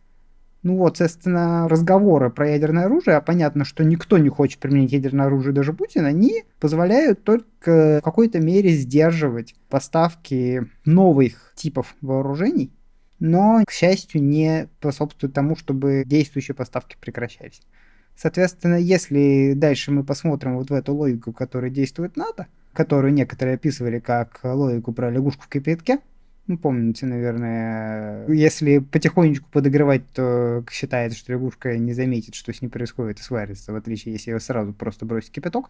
Ну 0.62 0.76
вот, 0.76 0.98
соответственно, 0.98 1.68
разговоры 1.68 2.28
про 2.28 2.50
ядерное 2.50 2.84
оружие, 2.84 3.16
а 3.16 3.22
понятно, 3.22 3.64
что 3.64 3.82
никто 3.82 4.18
не 4.18 4.28
хочет 4.28 4.60
применить 4.60 4.92
ядерное 4.92 5.26
оружие, 5.26 5.54
даже 5.54 5.72
Путин, 5.72 6.04
они 6.04 6.44
позволяют 6.58 7.24
только 7.24 8.00
в 8.00 8.04
какой-то 8.04 8.40
мере 8.40 8.70
сдерживать 8.70 9.54
поставки 9.70 10.66
новых 10.84 11.54
типов 11.56 11.96
вооружений, 12.02 12.74
но, 13.20 13.62
к 13.66 13.70
счастью, 13.70 14.22
не 14.22 14.68
способствует 14.80 15.32
тому, 15.32 15.56
чтобы 15.56 16.02
действующие 16.04 16.54
поставки 16.54 16.96
прекращались. 17.00 17.62
Соответственно, 18.14 18.74
если 18.74 19.54
дальше 19.56 19.92
мы 19.92 20.04
посмотрим 20.04 20.58
вот 20.58 20.68
в 20.68 20.74
эту 20.74 20.94
логику, 20.94 21.32
которая 21.32 21.70
действует 21.70 22.18
НАТО, 22.18 22.48
которую 22.74 23.14
некоторые 23.14 23.54
описывали 23.54 23.98
как 23.98 24.40
логику 24.44 24.92
про 24.92 25.10
лягушку 25.10 25.44
в 25.44 25.48
кипятке, 25.48 26.00
ну, 26.50 26.58
помните, 26.58 27.06
наверное, 27.06 28.26
если 28.26 28.78
потихонечку 28.78 29.48
подогревать, 29.52 30.02
то 30.12 30.64
считается, 30.68 31.16
что 31.16 31.30
лягушка 31.30 31.78
не 31.78 31.92
заметит, 31.92 32.34
что 32.34 32.52
с 32.52 32.60
ней 32.60 32.66
происходит 32.66 33.20
и 33.20 33.22
сварится, 33.22 33.72
в 33.72 33.76
отличие, 33.76 34.14
если 34.14 34.32
ее 34.32 34.40
сразу 34.40 34.72
просто 34.72 35.06
бросить 35.06 35.30
кипяток. 35.30 35.68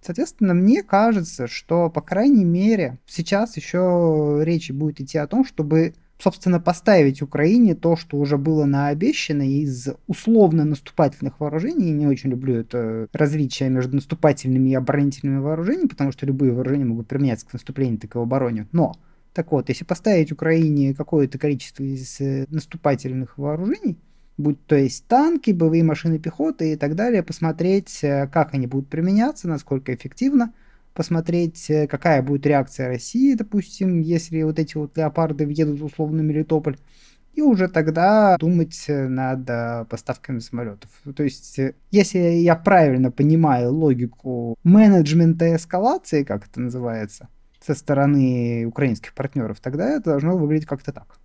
Соответственно, 0.00 0.54
мне 0.54 0.82
кажется, 0.82 1.48
что, 1.48 1.90
по 1.90 2.00
крайней 2.00 2.46
мере, 2.46 2.98
сейчас 3.06 3.58
еще 3.58 4.40
речь 4.42 4.70
будет 4.70 5.02
идти 5.02 5.18
о 5.18 5.26
том, 5.26 5.44
чтобы 5.44 5.92
собственно, 6.18 6.60
поставить 6.60 7.20
Украине 7.20 7.74
то, 7.74 7.96
что 7.96 8.16
уже 8.16 8.38
было 8.38 8.64
наобещано 8.64 9.42
из 9.42 9.88
условно-наступательных 10.06 11.40
вооружений. 11.40 11.88
Я 11.88 11.94
не 11.94 12.06
очень 12.06 12.30
люблю 12.30 12.54
это 12.54 13.08
различие 13.12 13.68
между 13.68 13.96
наступательными 13.96 14.70
и 14.70 14.74
оборонительными 14.74 15.40
вооружениями, 15.40 15.88
потому 15.88 16.12
что 16.12 16.24
любые 16.24 16.52
вооружения 16.52 16.84
могут 16.84 17.08
применяться 17.08 17.44
к 17.48 17.52
наступлению, 17.52 17.98
так 17.98 18.14
и 18.14 18.18
в 18.18 18.22
обороне. 18.22 18.68
Но 18.70 18.94
так 19.32 19.50
вот, 19.52 19.68
если 19.68 19.84
поставить 19.84 20.32
Украине 20.32 20.94
какое-то 20.94 21.38
количество 21.38 21.82
из 21.82 22.20
э, 22.20 22.46
наступательных 22.50 23.38
вооружений, 23.38 23.98
будь 24.36 24.64
то 24.66 24.76
есть 24.76 25.06
танки, 25.06 25.52
боевые 25.52 25.84
машины 25.84 26.18
пехоты 26.18 26.72
и 26.72 26.76
так 26.76 26.94
далее, 26.94 27.22
посмотреть, 27.22 28.00
э, 28.02 28.28
как 28.28 28.52
они 28.54 28.66
будут 28.66 28.88
применяться, 28.88 29.48
насколько 29.48 29.94
эффективно, 29.94 30.52
посмотреть, 30.92 31.70
э, 31.70 31.86
какая 31.86 32.22
будет 32.22 32.44
реакция 32.44 32.88
России, 32.88 33.34
допустим, 33.34 34.00
если 34.00 34.42
вот 34.42 34.58
эти 34.58 34.76
вот 34.76 34.98
леопарды 34.98 35.46
въедут 35.46 35.80
в 35.80 35.84
условно 35.86 36.20
Мелитополь, 36.20 36.76
и 37.32 37.40
уже 37.40 37.68
тогда 37.68 38.36
думать 38.36 38.84
над 38.88 39.88
поставками 39.88 40.40
самолетов. 40.40 40.90
То 41.16 41.22
есть, 41.22 41.58
если 41.90 42.18
я 42.18 42.54
правильно 42.56 43.10
понимаю 43.10 43.72
логику 43.72 44.56
менеджмента 44.62 45.56
эскалации, 45.56 46.24
как 46.24 46.46
это 46.46 46.60
называется, 46.60 47.30
со 47.64 47.74
стороны 47.74 48.66
украинских 48.66 49.14
партнеров, 49.14 49.60
тогда 49.60 49.88
это 49.90 50.10
должно 50.10 50.36
выглядеть 50.36 50.66
как-то 50.66 50.92
так. 50.92 51.18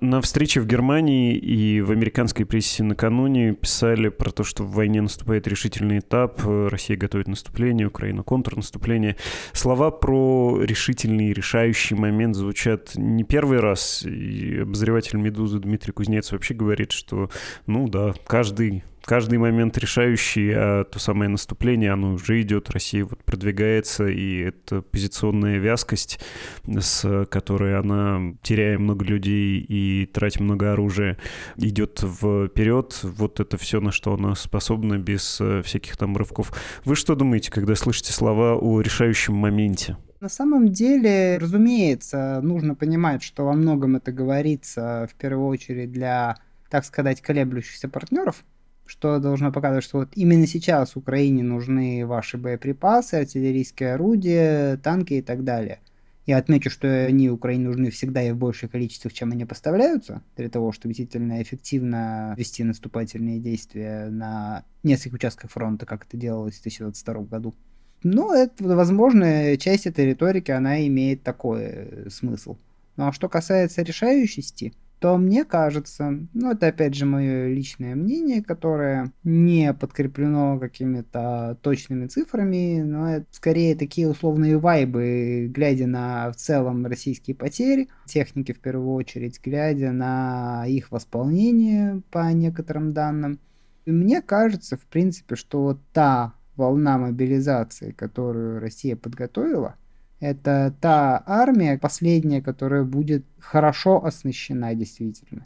На 0.00 0.20
встрече 0.20 0.60
в 0.60 0.66
Германии 0.66 1.36
и 1.36 1.80
в 1.80 1.90
американской 1.90 2.44
прессе 2.44 2.82
накануне 2.82 3.54
писали 3.54 4.08
про 4.08 4.32
то, 4.32 4.44
что 4.44 4.64
в 4.64 4.72
войне 4.72 5.00
наступает 5.00 5.46
решительный 5.46 6.00
этап, 6.00 6.42
Россия 6.44 6.96
готовит 6.96 7.28
наступление, 7.28 7.86
Украина 7.86 8.22
контрнаступление. 8.22 9.16
Слова 9.52 9.90
про 9.90 10.60
решительный, 10.60 11.32
решающий 11.32 11.94
момент 11.94 12.36
звучат 12.36 12.92
не 12.96 13.24
первый 13.24 13.60
раз. 13.60 14.04
И 14.04 14.58
обозреватель 14.58 15.16
«Медузы» 15.16 15.60
Дмитрий 15.60 15.92
Кузнец 15.92 16.32
вообще 16.32 16.52
говорит, 16.52 16.92
что, 16.92 17.30
ну 17.66 17.88
да, 17.88 18.14
каждый 18.26 18.84
каждый 19.04 19.38
момент 19.38 19.76
решающий, 19.78 20.52
а 20.54 20.84
то 20.84 20.98
самое 20.98 21.28
наступление, 21.28 21.92
оно 21.92 22.14
уже 22.14 22.40
идет, 22.42 22.70
Россия 22.70 23.04
вот 23.04 23.22
продвигается, 23.24 24.06
и 24.06 24.38
эта 24.38 24.82
позиционная 24.82 25.58
вязкость, 25.58 26.20
с 26.66 27.26
которой 27.26 27.78
она, 27.78 28.34
теряя 28.42 28.78
много 28.78 29.04
людей 29.04 29.60
и 29.60 30.06
тратя 30.06 30.42
много 30.42 30.72
оружия, 30.72 31.18
идет 31.56 31.98
вперед, 32.00 33.00
вот 33.02 33.40
это 33.40 33.56
все, 33.56 33.80
на 33.80 33.92
что 33.92 34.14
она 34.14 34.34
способна 34.34 34.98
без 34.98 35.40
э, 35.40 35.62
всяких 35.62 35.96
там 35.96 36.16
рывков. 36.16 36.52
Вы 36.84 36.96
что 36.96 37.14
думаете, 37.14 37.50
когда 37.50 37.74
слышите 37.74 38.12
слова 38.12 38.54
о 38.56 38.80
решающем 38.80 39.34
моменте? 39.34 39.96
На 40.20 40.28
самом 40.30 40.70
деле, 40.70 41.36
разумеется, 41.38 42.40
нужно 42.42 42.74
понимать, 42.74 43.22
что 43.22 43.44
во 43.44 43.52
многом 43.52 43.96
это 43.96 44.10
говорится 44.10 45.06
в 45.10 45.14
первую 45.16 45.48
очередь 45.48 45.92
для, 45.92 46.36
так 46.70 46.86
сказать, 46.86 47.20
колеблющихся 47.20 47.88
партнеров, 47.88 48.42
что 48.86 49.18
должно 49.18 49.52
показывать, 49.52 49.84
что 49.84 49.98
вот 49.98 50.10
именно 50.14 50.46
сейчас 50.46 50.96
Украине 50.96 51.42
нужны 51.42 52.06
ваши 52.06 52.38
боеприпасы, 52.38 53.14
артиллерийские 53.14 53.94
орудия, 53.94 54.76
танки 54.78 55.14
и 55.14 55.22
так 55.22 55.44
далее. 55.44 55.80
Я 56.26 56.38
отмечу, 56.38 56.70
что 56.70 56.88
они 56.88 57.28
Украине 57.28 57.68
нужны 57.68 57.90
всегда 57.90 58.22
и 58.22 58.32
в 58.32 58.36
больших 58.36 58.70
количествах, 58.70 59.12
чем 59.12 59.32
они 59.32 59.44
поставляются, 59.44 60.22
для 60.36 60.48
того, 60.48 60.72
чтобы 60.72 60.94
действительно 60.94 61.42
эффективно 61.42 62.34
вести 62.38 62.64
наступательные 62.64 63.38
действия 63.38 64.08
на 64.08 64.64
нескольких 64.82 65.14
участках 65.14 65.50
фронта, 65.50 65.84
как 65.84 66.06
это 66.06 66.16
делалось 66.16 66.54
в 66.54 66.62
2022 66.62 67.14
году. 67.24 67.54
Но 68.02 68.34
это, 68.34 68.64
возможно, 68.64 69.56
часть 69.58 69.86
этой 69.86 70.06
риторики, 70.06 70.50
она 70.50 70.86
имеет 70.86 71.22
такой 71.22 71.62
э, 71.62 72.10
смысл. 72.10 72.56
Ну 72.96 73.08
а 73.08 73.12
что 73.12 73.28
касается 73.28 73.82
решающести, 73.82 74.72
то 75.04 75.18
мне 75.18 75.44
кажется, 75.44 76.18
ну 76.32 76.52
это 76.52 76.68
опять 76.68 76.94
же 76.94 77.04
мое 77.04 77.48
личное 77.48 77.94
мнение, 77.94 78.42
которое 78.42 79.12
не 79.22 79.74
подкреплено 79.74 80.58
какими-то 80.58 81.58
точными 81.60 82.06
цифрами, 82.06 82.80
но 82.80 83.16
это 83.16 83.26
скорее 83.30 83.74
такие 83.74 84.08
условные 84.08 84.56
вайбы, 84.56 85.50
глядя 85.54 85.86
на 85.86 86.32
в 86.32 86.36
целом 86.36 86.86
российские 86.86 87.36
потери, 87.36 87.90
техники 88.06 88.52
в 88.52 88.60
первую 88.60 88.94
очередь, 88.94 89.38
глядя 89.44 89.92
на 89.92 90.64
их 90.66 90.90
восполнение 90.90 92.00
по 92.10 92.32
некоторым 92.32 92.94
данным. 92.94 93.40
И 93.84 93.90
мне 93.90 94.22
кажется, 94.22 94.78
в 94.78 94.86
принципе, 94.86 95.36
что 95.36 95.64
вот 95.64 95.80
та 95.92 96.32
волна 96.56 96.96
мобилизации, 96.96 97.90
которую 97.90 98.58
Россия 98.58 98.96
подготовила, 98.96 99.74
это 100.20 100.74
та 100.80 101.22
армия, 101.26 101.78
последняя, 101.78 102.40
которая 102.40 102.84
будет 102.84 103.24
хорошо 103.38 104.04
оснащена 104.04 104.74
действительно. 104.74 105.44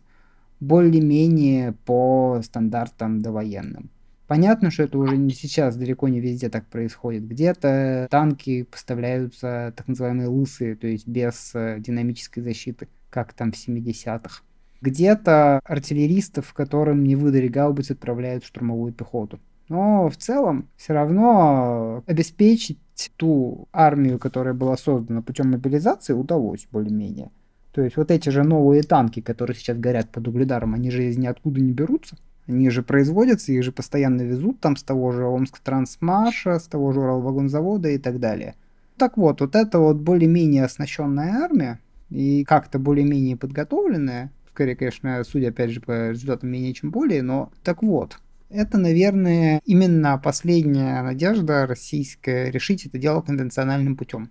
Более-менее 0.61 1.73
по 1.85 2.41
стандартам 2.43 3.21
довоенным. 3.21 3.91
Понятно, 4.29 4.71
что 4.71 4.83
это 4.83 4.99
уже 4.99 5.17
не 5.17 5.33
сейчас, 5.33 5.77
далеко 5.77 6.07
не 6.09 6.21
везде 6.21 6.51
так 6.51 6.67
происходит. 6.67 7.27
Где-то 7.27 8.09
танки 8.11 8.65
поставляются 8.65 9.73
так 9.75 9.89
называемые 9.89 10.29
лысые, 10.29 10.77
то 10.77 10.87
есть 10.87 11.09
без 11.09 11.53
э, 11.55 11.79
динамической 11.81 12.43
защиты, 12.43 12.89
как 13.09 13.33
там 13.33 13.53
в 13.53 13.57
70-х. 13.57 14.43
Где-то 14.83 15.61
артиллеристов, 15.65 16.53
которым 16.53 17.05
не 17.05 17.17
выдали 17.17 17.49
гаубиц, 17.49 17.91
отправляют 17.91 18.45
штурмовую 18.45 18.93
пехоту. 18.93 19.41
Но 19.71 20.11
в 20.11 20.17
целом 20.19 20.69
все 20.77 20.93
равно 20.93 22.03
обеспечить 22.07 22.79
ту 23.17 23.69
армию, 23.73 24.19
которая 24.19 24.55
была 24.55 24.77
создана 24.77 25.23
путем 25.23 25.51
мобилизации, 25.51 26.13
удалось 26.13 26.67
более-менее. 26.71 27.31
То 27.73 27.83
есть 27.83 27.97
вот 27.97 28.11
эти 28.11 28.29
же 28.31 28.43
новые 28.43 28.83
танки, 28.83 29.21
которые 29.21 29.57
сейчас 29.57 29.79
горят 29.79 30.11
под 30.11 30.27
угледаром, 30.29 30.75
они 30.75 30.91
же 30.91 31.05
из 31.05 31.17
ниоткуда 31.17 31.61
не 31.61 31.73
берутся. 31.73 32.17
Они 32.49 32.71
же 32.71 32.83
производятся, 32.83 33.53
их 33.53 33.63
же 33.63 33.73
постоянно 33.73 34.23
везут 34.23 34.59
там 34.61 34.77
с 34.77 34.83
того 34.83 35.13
же 35.13 35.25
Омск 35.25 35.59
Трансмаша, 35.61 36.59
с 36.59 36.67
того 36.67 36.93
же 36.93 37.01
Уралвагонзавода 37.01 37.91
и 37.91 37.99
так 37.99 38.21
далее. 38.21 38.55
Так 38.97 39.17
вот, 39.17 39.41
вот 39.41 39.55
эта 39.55 39.79
вот 39.79 39.99
более-менее 39.99 40.65
оснащенная 40.65 41.45
армия, 41.45 41.79
и 42.11 42.45
как-то 42.45 42.79
более-менее 42.79 43.37
подготовленная, 43.37 44.33
скорее, 44.49 44.77
конечно, 44.77 45.23
судя, 45.25 45.51
опять 45.51 45.71
же, 45.71 45.81
по 45.81 46.11
результатам 46.11 46.51
менее 46.51 46.73
чем 46.73 46.91
более, 46.91 47.23
но 47.23 47.53
так 47.63 47.83
вот, 47.83 48.19
это, 48.51 48.79
наверное, 48.79 49.61
именно 49.65 50.19
последняя 50.19 51.03
надежда 51.03 51.67
российская 51.67 52.51
решить 52.51 52.87
это 52.87 52.99
дело 52.99 53.21
конвенциональным 53.21 53.97
путем. 53.97 54.31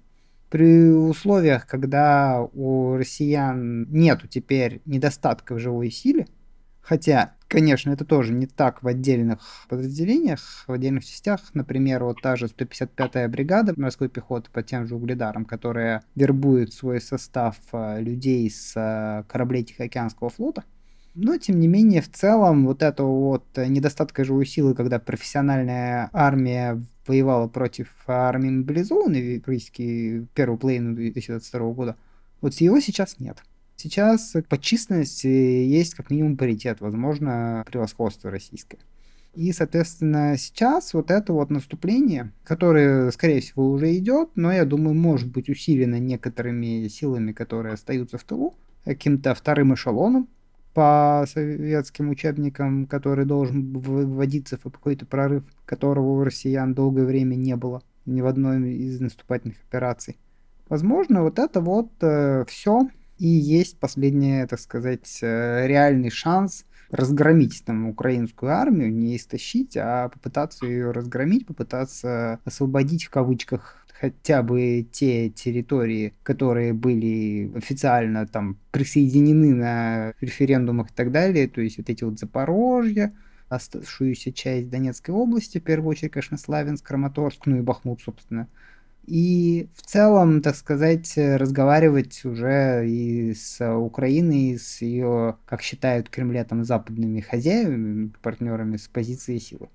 При 0.50 0.90
условиях, 0.90 1.68
когда 1.68 2.42
у 2.54 2.96
россиян 2.96 3.84
нету 3.92 4.28
теперь 4.28 4.82
недостатка 4.86 5.56
в 5.56 5.60
живой 5.60 5.92
силе, 5.92 6.26
хотя, 6.80 7.34
конечно, 7.50 7.92
это 7.92 8.06
тоже 8.06 8.32
не 8.34 8.48
так 8.48 8.82
в 8.82 8.88
отдельных 8.88 9.66
подразделениях, 9.68 10.64
в 10.66 10.72
отдельных 10.72 11.04
частях, 11.06 11.42
например, 11.54 12.06
вот 12.06 12.22
та 12.22 12.38
же 12.38 12.46
155-я 12.46 13.28
бригада 13.28 13.74
морской 13.76 14.08
пехоты 14.08 14.50
по 14.52 14.64
тем 14.64 14.88
же 14.88 14.96
угледарам, 14.96 15.44
которая 15.44 16.02
вербует 16.16 16.72
свой 16.72 17.02
состав 17.02 17.58
э, 17.74 18.02
людей 18.02 18.50
с 18.50 18.72
э, 18.78 19.26
кораблей 19.28 19.66
Тихоокеанского 19.66 20.30
флота, 20.30 20.64
но, 21.18 21.38
тем 21.38 21.60
не 21.60 21.68
менее, 21.68 22.02
в 22.04 22.12
целом, 22.12 22.68
вот 22.68 22.84
это 22.84 23.04
вот 23.04 23.44
недостатка 23.58 24.24
живой 24.24 24.46
силы, 24.46 24.76
когда 24.76 25.00
профессиональная 25.00 26.12
армия 26.14 26.80
воевала 27.08 27.48
против 27.48 27.88
армии 28.06 28.50
мобилизованной, 28.50 29.42
практически 29.42 30.28
первую 30.36 30.60
половину 30.60 30.96
2022 30.96 31.72
года, 31.74 31.96
вот 32.40 32.54
его 32.54 32.80
сейчас 32.80 33.20
нет. 33.20 33.38
Сейчас 33.78 34.36
по 34.48 34.60
численности 34.60 35.28
есть 35.28 35.96
как 35.96 36.12
минимум 36.12 36.38
паритет, 36.38 36.82
возможно, 36.82 37.64
превосходство 37.68 38.30
российское. 38.30 38.78
И, 39.34 39.52
соответственно, 39.54 40.36
сейчас 40.38 40.94
вот 40.94 41.10
это 41.10 41.34
вот 41.34 41.50
наступление, 41.50 42.32
которое, 42.44 43.10
скорее 43.10 43.42
всего, 43.42 43.72
уже 43.72 43.96
идет, 43.98 44.30
но, 44.36 44.52
я 44.52 44.66
думаю, 44.66 44.94
может 44.94 45.32
быть 45.32 45.50
усилено 45.50 46.00
некоторыми 46.00 46.88
силами, 46.90 47.32
которые 47.32 47.74
остаются 47.74 48.20
в 48.20 48.24
тылу, 48.24 48.56
каким-то 48.84 49.34
вторым 49.34 49.74
эшелоном, 49.74 50.28
по 50.78 51.26
советским 51.28 52.12
учебникам, 52.12 52.86
который 52.86 53.26
должен 53.26 53.74
вводиться 53.74 54.60
в 54.60 54.70
какой-то 54.70 55.08
прорыв, 55.08 55.44
которого 55.66 56.20
у 56.20 56.24
россиян 56.24 56.76
долгое 56.76 57.04
время 57.04 57.34
не 57.34 57.56
было 57.56 57.82
ни 58.06 58.22
в 58.22 58.28
одной 58.28 58.74
из 58.74 59.00
наступательных 59.00 59.58
операций. 59.68 60.18
Возможно, 60.70 61.24
вот 61.24 61.40
это 61.40 61.62
вот 61.62 61.90
э, 62.02 62.46
все 62.48 62.90
и 63.18 63.26
есть 63.26 63.80
последний, 63.80 64.46
так 64.46 64.60
сказать, 64.60 65.18
э, 65.24 65.66
реальный 65.66 66.12
шанс 66.12 66.64
разгромить 66.92 67.64
там 67.66 67.88
украинскую 67.88 68.52
армию, 68.52 68.94
не 68.94 69.18
истощить, 69.18 69.76
а 69.78 70.10
попытаться 70.10 70.68
ее 70.68 70.92
разгромить, 70.92 71.48
попытаться 71.48 72.40
освободить 72.46 73.06
в 73.06 73.10
кавычках 73.10 73.84
хотя 74.00 74.44
бы 74.44 74.88
те 74.92 75.30
территории, 75.30 76.14
которые 76.24 76.74
были 76.74 77.52
официально 77.56 78.28
там 78.28 78.58
присоединены 78.72 79.54
на 79.54 80.14
референдумах 80.22 80.92
и 80.92 80.94
так 80.94 81.12
далее, 81.12 81.48
то 81.48 81.62
есть 81.62 81.78
вот 81.78 81.90
эти 81.90 82.04
вот 82.04 82.20
Запорожье, 82.20 83.14
оставшуюся 83.50 84.32
часть 84.32 84.70
Донецкой 84.70 85.16
области, 85.16 85.58
в 85.60 85.64
первую 85.64 85.92
очередь, 85.92 86.12
конечно, 86.12 86.38
Славянск, 86.38 86.86
Краматорск, 86.86 87.46
ну 87.46 87.58
и 87.58 87.62
Бахмут, 87.62 88.02
собственно. 88.02 88.48
И 89.06 89.70
в 89.74 89.84
целом, 89.84 90.42
так 90.42 90.56
сказать, 90.58 91.14
разговаривать 91.16 92.26
уже 92.26 92.84
и 92.86 93.34
с 93.34 93.66
Украиной, 93.66 94.52
и 94.52 94.58
с 94.58 94.82
ее, 94.82 95.38
как 95.46 95.62
считают 95.62 96.08
в 96.08 96.10
Кремле, 96.12 96.44
там, 96.44 96.66
западными 96.66 97.22
хозяевами, 97.22 98.12
партнерами 98.22 98.76
с 98.76 98.90
позиции 98.90 99.38
силы. 99.38 99.70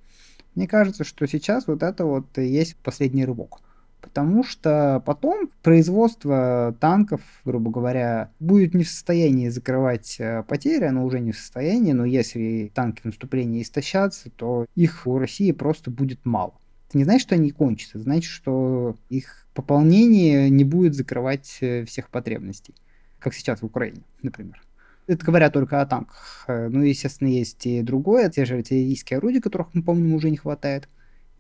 Мне 0.55 0.69
кажется, 0.69 1.03
что 1.03 1.27
сейчас 1.27 1.67
вот 1.67 1.83
это 1.83 2.05
вот 2.05 2.37
и 2.39 2.45
есть 2.45 2.77
последний 2.77 3.25
рывок 3.25 3.63
потому 4.03 4.43
что 4.43 5.03
потом 5.07 5.49
производство 5.63 6.77
танков, 6.81 7.23
грубо 7.45 7.71
говоря, 7.71 8.31
будет 8.41 8.75
не 8.75 8.85
в 8.85 8.89
состоянии 8.89 9.49
закрывать 9.49 10.17
э, 10.19 10.43
потери, 10.43 10.85
оно 10.85 11.05
уже 11.05 11.21
не 11.21 11.33
в 11.33 11.39
состоянии, 11.39 11.93
но 11.93 12.05
если 12.05 12.71
танки 12.75 13.01
наступления 13.05 13.63
истощатся, 13.63 14.31
то 14.31 14.67
их 14.75 15.07
у 15.07 15.19
России 15.19 15.53
просто 15.53 15.91
будет 15.91 16.25
мало. 16.25 16.55
Это 16.89 16.99
не 16.99 17.05
значит, 17.05 17.23
что 17.23 17.37
они 17.37 17.53
кончатся, 17.53 17.99
это 17.99 18.05
значит, 18.05 18.31
что 18.31 18.97
их 19.09 19.47
пополнение 19.55 20.51
не 20.51 20.65
будет 20.65 20.95
закрывать 20.95 21.59
э, 21.61 21.85
всех 21.85 22.11
потребностей, 22.11 22.75
как 23.21 23.33
сейчас 23.33 23.63
в 23.63 23.67
Украине, 23.67 24.03
например. 24.23 24.61
Это 25.07 25.25
говоря 25.25 25.51
только 25.51 25.81
о 25.81 25.87
танках. 25.87 26.45
Э, 26.49 26.69
ну, 26.69 26.83
естественно, 26.83 27.29
есть 27.29 27.65
и 27.67 27.83
другое, 27.83 28.29
те 28.31 28.45
же 28.45 28.57
артиллерийские 28.57 29.19
орудия, 29.19 29.41
которых, 29.41 29.69
мы 29.75 29.83
помним, 29.83 30.15
уже 30.15 30.29
не 30.31 30.37
хватает. 30.37 30.89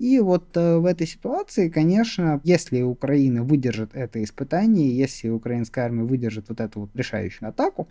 И 0.02 0.18
вот 0.18 0.56
э, 0.56 0.78
в 0.78 0.86
этой 0.86 1.06
ситуации, 1.06 1.68
конечно, 1.68 2.40
если 2.42 2.82
Украина 2.82 3.44
выдержит 3.44 3.90
это 3.94 4.20
испытание, 4.24 4.90
если 4.90 5.28
украинская 5.28 5.84
армия 5.84 6.02
выдержит 6.02 6.48
вот 6.48 6.60
эту 6.60 6.80
вот 6.80 6.90
решающую 6.94 7.48
атаку, 7.48 7.86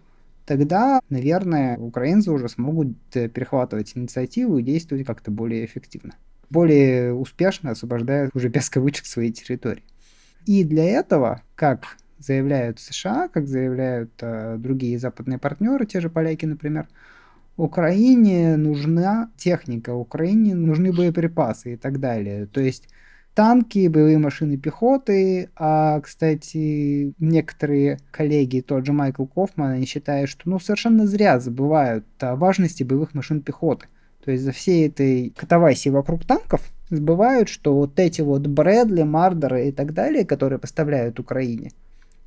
тогда, 0.45 0.99
наверное, 1.07 1.77
украинцы 1.77 2.29
уже 2.29 2.49
смогут 2.49 2.97
э, 3.13 3.29
перехватывать 3.29 3.93
инициативу 3.95 4.57
и 4.57 4.61
действовать 4.61 5.05
как-то 5.05 5.31
более 5.31 5.63
эффективно. 5.63 6.15
Более 6.49 7.13
успешно 7.13 7.71
освобождая 7.71 8.29
уже 8.33 8.49
без 8.49 8.69
кавычек 8.69 9.05
свои 9.05 9.31
территории. 9.31 9.85
И 10.45 10.65
для 10.65 10.83
этого, 10.83 11.43
как 11.55 11.95
заявляют 12.19 12.81
США, 12.81 13.29
как 13.29 13.47
заявляют 13.47 14.11
э, 14.19 14.57
другие 14.59 14.99
западные 14.99 15.39
партнеры, 15.39 15.85
те 15.85 16.01
же 16.01 16.09
поляки, 16.09 16.45
например, 16.45 16.89
Украине 17.61 18.57
нужна 18.57 19.29
техника, 19.37 19.93
Украине 19.93 20.55
нужны 20.55 20.91
боеприпасы 20.91 21.73
и 21.73 21.75
так 21.77 21.99
далее. 21.99 22.47
То 22.47 22.59
есть 22.59 22.87
танки, 23.35 23.87
боевые 23.87 24.17
машины 24.17 24.57
пехоты. 24.57 25.49
А, 25.55 25.99
кстати, 26.01 27.13
некоторые 27.19 27.99
коллеги, 28.09 28.61
тот 28.61 28.87
же 28.87 28.93
Майкл 28.93 29.25
Кофман, 29.25 29.73
они 29.73 29.85
считают, 29.85 30.31
что 30.31 30.49
ну, 30.49 30.59
совершенно 30.59 31.05
зря 31.05 31.39
забывают 31.39 32.05
о 32.19 32.35
важности 32.35 32.81
боевых 32.81 33.13
машин 33.13 33.41
пехоты. 33.41 33.85
То 34.25 34.31
есть 34.31 34.43
за 34.43 34.51
всей 34.51 34.87
этой 34.87 35.29
катавасии 35.29 35.89
вокруг 35.89 36.25
танков 36.25 36.61
забывают, 36.89 37.47
что 37.47 37.75
вот 37.75 37.99
эти 37.99 38.21
вот 38.21 38.47
Брэдли, 38.47 39.03
Мардеры 39.03 39.67
и 39.67 39.71
так 39.71 39.93
далее, 39.93 40.25
которые 40.25 40.57
поставляют 40.57 41.19
Украине, 41.19 41.71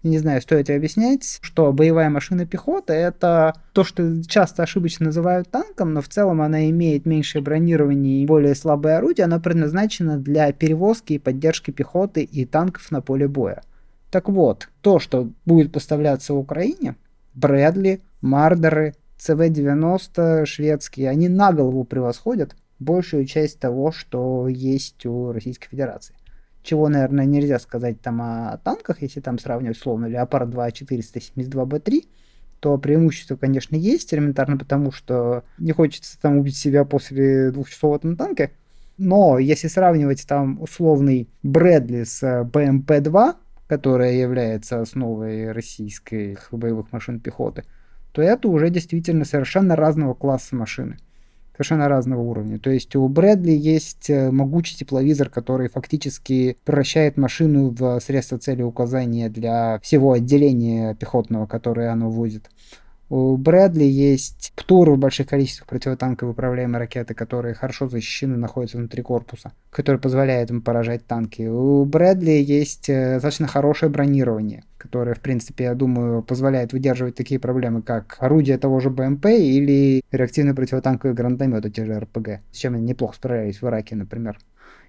не 0.04 0.18
знаю, 0.18 0.42
стоит 0.42 0.68
ли 0.68 0.76
объяснять, 0.76 1.38
что 1.40 1.72
боевая 1.72 2.10
машина 2.10 2.46
пехоты— 2.46 2.92
это 2.94 3.54
то, 3.72 3.84
что 3.84 4.22
часто 4.24 4.62
ошибочно 4.62 5.06
называют 5.06 5.50
танком, 5.50 5.94
но 5.94 6.02
в 6.02 6.08
целом 6.08 6.42
она 6.42 6.68
имеет 6.70 7.06
меньшее 7.06 7.42
бронирование 7.42 8.22
и 8.22 8.26
более 8.26 8.54
слабое 8.54 8.98
орудие, 8.98 9.24
она 9.24 9.40
предназначена 9.40 10.18
для 10.18 10.52
перевозки 10.52 11.14
и 11.14 11.18
поддержки 11.18 11.70
пехоты 11.70 12.22
и 12.22 12.44
танков 12.44 12.90
на 12.90 13.00
поле 13.00 13.26
боя. 13.26 13.62
Так 14.10 14.28
вот, 14.28 14.68
то, 14.80 14.98
что 15.00 15.30
будет 15.44 15.72
поставляться 15.72 16.34
в 16.34 16.38
Украине, 16.38 16.96
Брэдли, 17.34 18.00
Мардеры, 18.20 18.94
ЦВ-90 19.18 20.44
шведские, 20.44 21.08
они 21.08 21.28
на 21.28 21.52
голову 21.52 21.84
превосходят 21.84 22.54
большую 22.78 23.24
часть 23.24 23.58
того, 23.58 23.90
что 23.90 24.48
есть 24.48 25.06
у 25.06 25.32
Российской 25.32 25.68
Федерации 25.68 26.14
чего, 26.64 26.88
наверное, 26.88 27.26
нельзя 27.26 27.58
сказать 27.58 28.00
там 28.00 28.20
о 28.22 28.58
танках, 28.64 29.02
если 29.02 29.20
там 29.20 29.38
сравнивать 29.38 29.76
условно 29.76 30.06
Леопард 30.06 30.50
2 30.50 30.68
472Б3, 30.70 32.08
то 32.60 32.78
преимущество, 32.78 33.36
конечно, 33.36 33.76
есть, 33.76 34.12
элементарно 34.14 34.56
потому, 34.56 34.90
что 34.90 35.44
не 35.58 35.72
хочется 35.72 36.18
там 36.20 36.38
убить 36.38 36.56
себя 36.56 36.84
после 36.84 37.50
двух 37.50 37.68
часов 37.68 38.02
на 38.02 38.16
танке. 38.16 38.52
Но 38.96 39.38
если 39.38 39.68
сравнивать 39.68 40.26
там 40.26 40.60
условный 40.62 41.28
Брэдли 41.42 42.04
с 42.04 42.22
БМП-2, 42.22 43.34
которая 43.66 44.12
является 44.14 44.80
основой 44.80 45.52
российских 45.52 46.48
боевых 46.50 46.90
машин 46.92 47.20
пехоты, 47.20 47.64
то 48.12 48.22
это 48.22 48.48
уже 48.48 48.70
действительно 48.70 49.24
совершенно 49.24 49.76
разного 49.76 50.14
класса 50.14 50.56
машины 50.56 50.96
совершенно 51.54 51.88
разного 51.88 52.20
уровня. 52.20 52.58
То 52.58 52.70
есть 52.70 52.94
у 52.96 53.08
Брэдли 53.08 53.52
есть 53.52 54.10
э, 54.10 54.30
могучий 54.30 54.76
тепловизор, 54.76 55.30
который 55.30 55.68
фактически 55.68 56.56
превращает 56.64 57.16
машину 57.16 57.70
в 57.70 58.00
средство 58.00 58.38
цели 58.38 58.62
указания 58.62 59.28
для 59.28 59.78
всего 59.80 60.12
отделения 60.12 60.94
пехотного, 60.94 61.46
которое 61.46 61.90
оно 61.90 62.10
возит. 62.10 62.50
У 63.10 63.36
Брэдли 63.36 63.84
есть 63.84 64.52
ПТУРы 64.56 64.92
в 64.92 64.98
больших 64.98 65.28
количествах 65.28 65.68
противотанковой 65.68 66.32
управляемой 66.32 66.78
ракеты, 66.78 67.14
которые 67.14 67.54
хорошо 67.54 67.88
защищены, 67.88 68.36
находятся 68.36 68.78
внутри 68.78 69.02
корпуса, 69.02 69.52
который 69.70 70.00
позволяет 70.00 70.50
им 70.50 70.62
поражать 70.62 71.06
танки. 71.06 71.42
У 71.42 71.84
Брэдли 71.84 72.30
есть 72.30 72.88
э, 72.88 73.14
достаточно 73.14 73.46
хорошее 73.46 73.92
бронирование, 73.92 74.64
которое, 74.78 75.14
в 75.14 75.20
принципе, 75.20 75.64
я 75.64 75.74
думаю, 75.74 76.22
позволяет 76.22 76.72
выдерживать 76.72 77.14
такие 77.14 77.38
проблемы, 77.38 77.82
как 77.82 78.16
орудие 78.20 78.56
того 78.56 78.80
же 78.80 78.88
БМП 78.88 79.26
или 79.26 80.02
реактивные 80.10 80.54
противотанковые 80.54 81.14
гранатометы, 81.14 81.70
те 81.70 81.84
же 81.84 81.98
РПГ, 81.98 82.40
с 82.52 82.56
чем 82.56 82.74
они 82.74 82.84
неплохо 82.84 83.16
справлялись 83.16 83.60
в 83.60 83.66
Ираке, 83.66 83.96
например. 83.96 84.38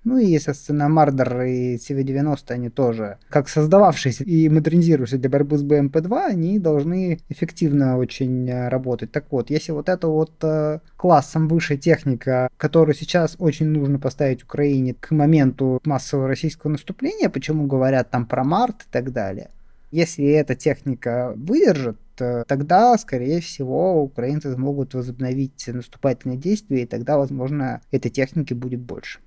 Ну 0.06 0.20
и, 0.20 0.28
естественно, 0.28 0.88
Мардер 0.88 1.41
и 1.41 1.78
CV-90, 1.78 2.44
они 2.50 2.70
тоже, 2.70 3.18
как 3.28 3.50
создававшиеся 3.50 4.24
и 4.24 4.48
модернизирующиеся 4.50 5.18
для 5.18 5.32
борьбы 5.32 5.58
с 5.58 5.63
BMP-2, 5.63 6.26
они 6.28 6.60
должны 6.60 7.20
эффективно 7.28 7.98
очень 7.98 8.48
э, 8.48 8.70
работать. 8.70 9.12
Так 9.12 9.26
вот, 9.32 9.50
если 9.50 9.72
вот 9.72 9.89
это 9.89 10.08
вот 10.08 10.32
э, 10.44 10.80
классом 10.96 11.48
выше 11.48 11.76
техника, 11.78 12.50
которую 12.58 12.94
сейчас 12.94 13.36
очень 13.39 13.65
нужно 13.65 13.98
поставить 13.98 14.44
Украине 14.44 14.94
к 14.94 15.10
моменту 15.10 15.82
массового 15.84 16.28
российского 16.28 16.70
наступления, 16.70 17.30
почему 17.30 17.65
говорят 17.65 18.12
там 18.12 18.28
про 18.28 18.44
март 18.44 18.84
и 18.84 18.91
так 18.91 19.12
далее, 19.12 19.50
Если 19.89 20.24
эта 20.26 20.54
техника 20.54 21.34
выдержит, 21.36 21.98
тогда, 22.17 22.97
скорее 22.97 23.41
всего, 23.41 24.01
украинцы 24.01 24.54
смогут 24.54 24.93
возобновить 24.93 25.67
наступательные 25.67 26.38
действия, 26.38 26.84
и 26.84 26.88
тогда, 26.88 27.17
возможно, 27.17 27.82
этой 27.91 28.10
техники 28.10 28.54
будет 28.54 28.82
больше. 28.82 29.19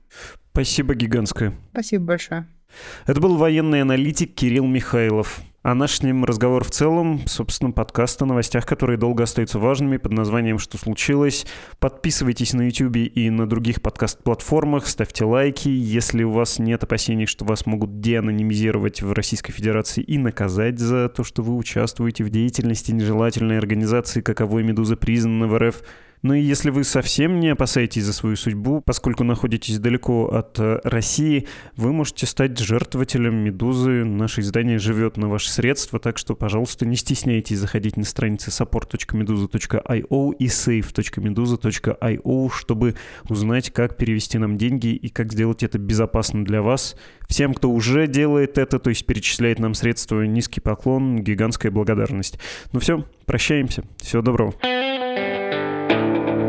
Спасибо 0.53 0.95
гигантское. 0.95 1.55
Спасибо 1.73 2.05
большое. 2.05 2.47
Это 3.07 3.21
был 3.21 3.37
военный 3.37 3.83
аналитик 3.83 4.35
Кирилл 4.35 4.67
Михайлов. 4.67 5.41
А 5.63 5.75
наш 5.75 5.97
с 5.97 6.03
ним 6.05 6.25
разговор 6.25 6.63
в 6.63 6.71
целом, 6.71 7.23
собственно, 7.27 7.73
подкаст 7.73 8.23
о 8.23 8.27
новостях, 8.27 8.65
которые 8.65 8.97
долго 8.97 9.25
остаются 9.25 9.59
важными, 9.59 9.97
под 9.97 10.13
названием 10.13 10.61
«Что 10.61 10.79
случилось?». 10.79 11.47
Подписывайтесь 11.81 12.53
на 12.53 12.69
YouTube 12.69 12.97
и 12.97 13.29
на 13.29 13.45
других 13.45 13.83
подкаст-платформах, 13.83 14.87
ставьте 14.87 15.25
лайки. 15.25 15.69
Если 15.69 16.23
у 16.23 16.31
вас 16.31 16.61
нет 16.61 16.85
опасений, 16.85 17.27
что 17.27 17.45
вас 17.45 17.67
могут 17.67 18.01
деанонимизировать 18.01 19.03
в 19.03 19.13
Российской 19.13 19.51
Федерации 19.51 20.01
и 20.01 20.17
наказать 20.17 20.79
за 20.79 21.09
то, 21.09 21.25
что 21.25 21.43
вы 21.43 21.57
участвуете 21.57 22.23
в 22.23 22.31
деятельности 22.31 22.93
нежелательной 22.93 23.59
организации, 23.59 24.21
каковой 24.21 24.63
«Медуза» 24.63 24.97
признана 24.97 25.49
в 25.49 25.59
РФ– 25.59 25.83
ну 26.23 26.35
и 26.35 26.41
если 26.41 26.71
вы 26.71 26.85
совсем 26.85 27.41
не 27.41 27.49
опасаетесь 27.49 28.05
за 28.05 28.13
свою 28.13 28.37
судьбу, 28.37 28.81
поскольку 28.81 29.25
находитесь 29.25 29.79
далеко 29.79 30.27
от 30.27 30.59
э, 30.59 30.81
России, 30.85 31.47
вы 31.77 31.93
можете 31.93 32.27
стать 32.27 32.59
жертвователем 32.59 33.37
«Медузы». 33.37 34.05
Наше 34.05 34.41
издание 34.41 34.79
живет 34.79 35.17
на 35.17 35.29
ваши 35.29 35.51
средства, 35.51 35.99
так 35.99 36.19
что, 36.19 36.35
пожалуйста, 36.35 36.87
не 36.87 36.97
стесняйтесь 36.97 37.59
заходить 37.59 37.97
на 37.97 38.05
страницы 38.05 38.51
support.meduza.io 38.51 40.35
и 40.39 40.47
save.meduza.io, 40.47 42.51
чтобы 42.53 42.95
узнать, 43.29 43.71
как 43.71 43.97
перевести 43.97 44.39
нам 44.39 44.59
деньги 44.59 44.89
и 44.89 45.09
как 45.09 45.33
сделать 45.33 45.63
это 45.63 45.79
безопасно 45.79 46.45
для 46.45 46.63
вас. 46.63 46.97
Всем, 47.29 47.55
кто 47.55 47.71
уже 47.71 48.07
делает 48.07 48.59
это, 48.59 48.79
то 48.79 48.91
есть 48.91 49.07
перечисляет 49.07 49.59
нам 49.59 49.75
средства, 49.75 50.23
низкий 50.23 50.61
поклон, 50.61 51.23
гигантская 51.23 51.71
благодарность. 51.71 52.39
Ну 52.73 52.81
все, 52.81 53.05
прощаемся. 53.27 53.85
Всего 53.99 54.23
доброго. 54.23 54.55
Thank 56.09 56.39
you. 56.41 56.48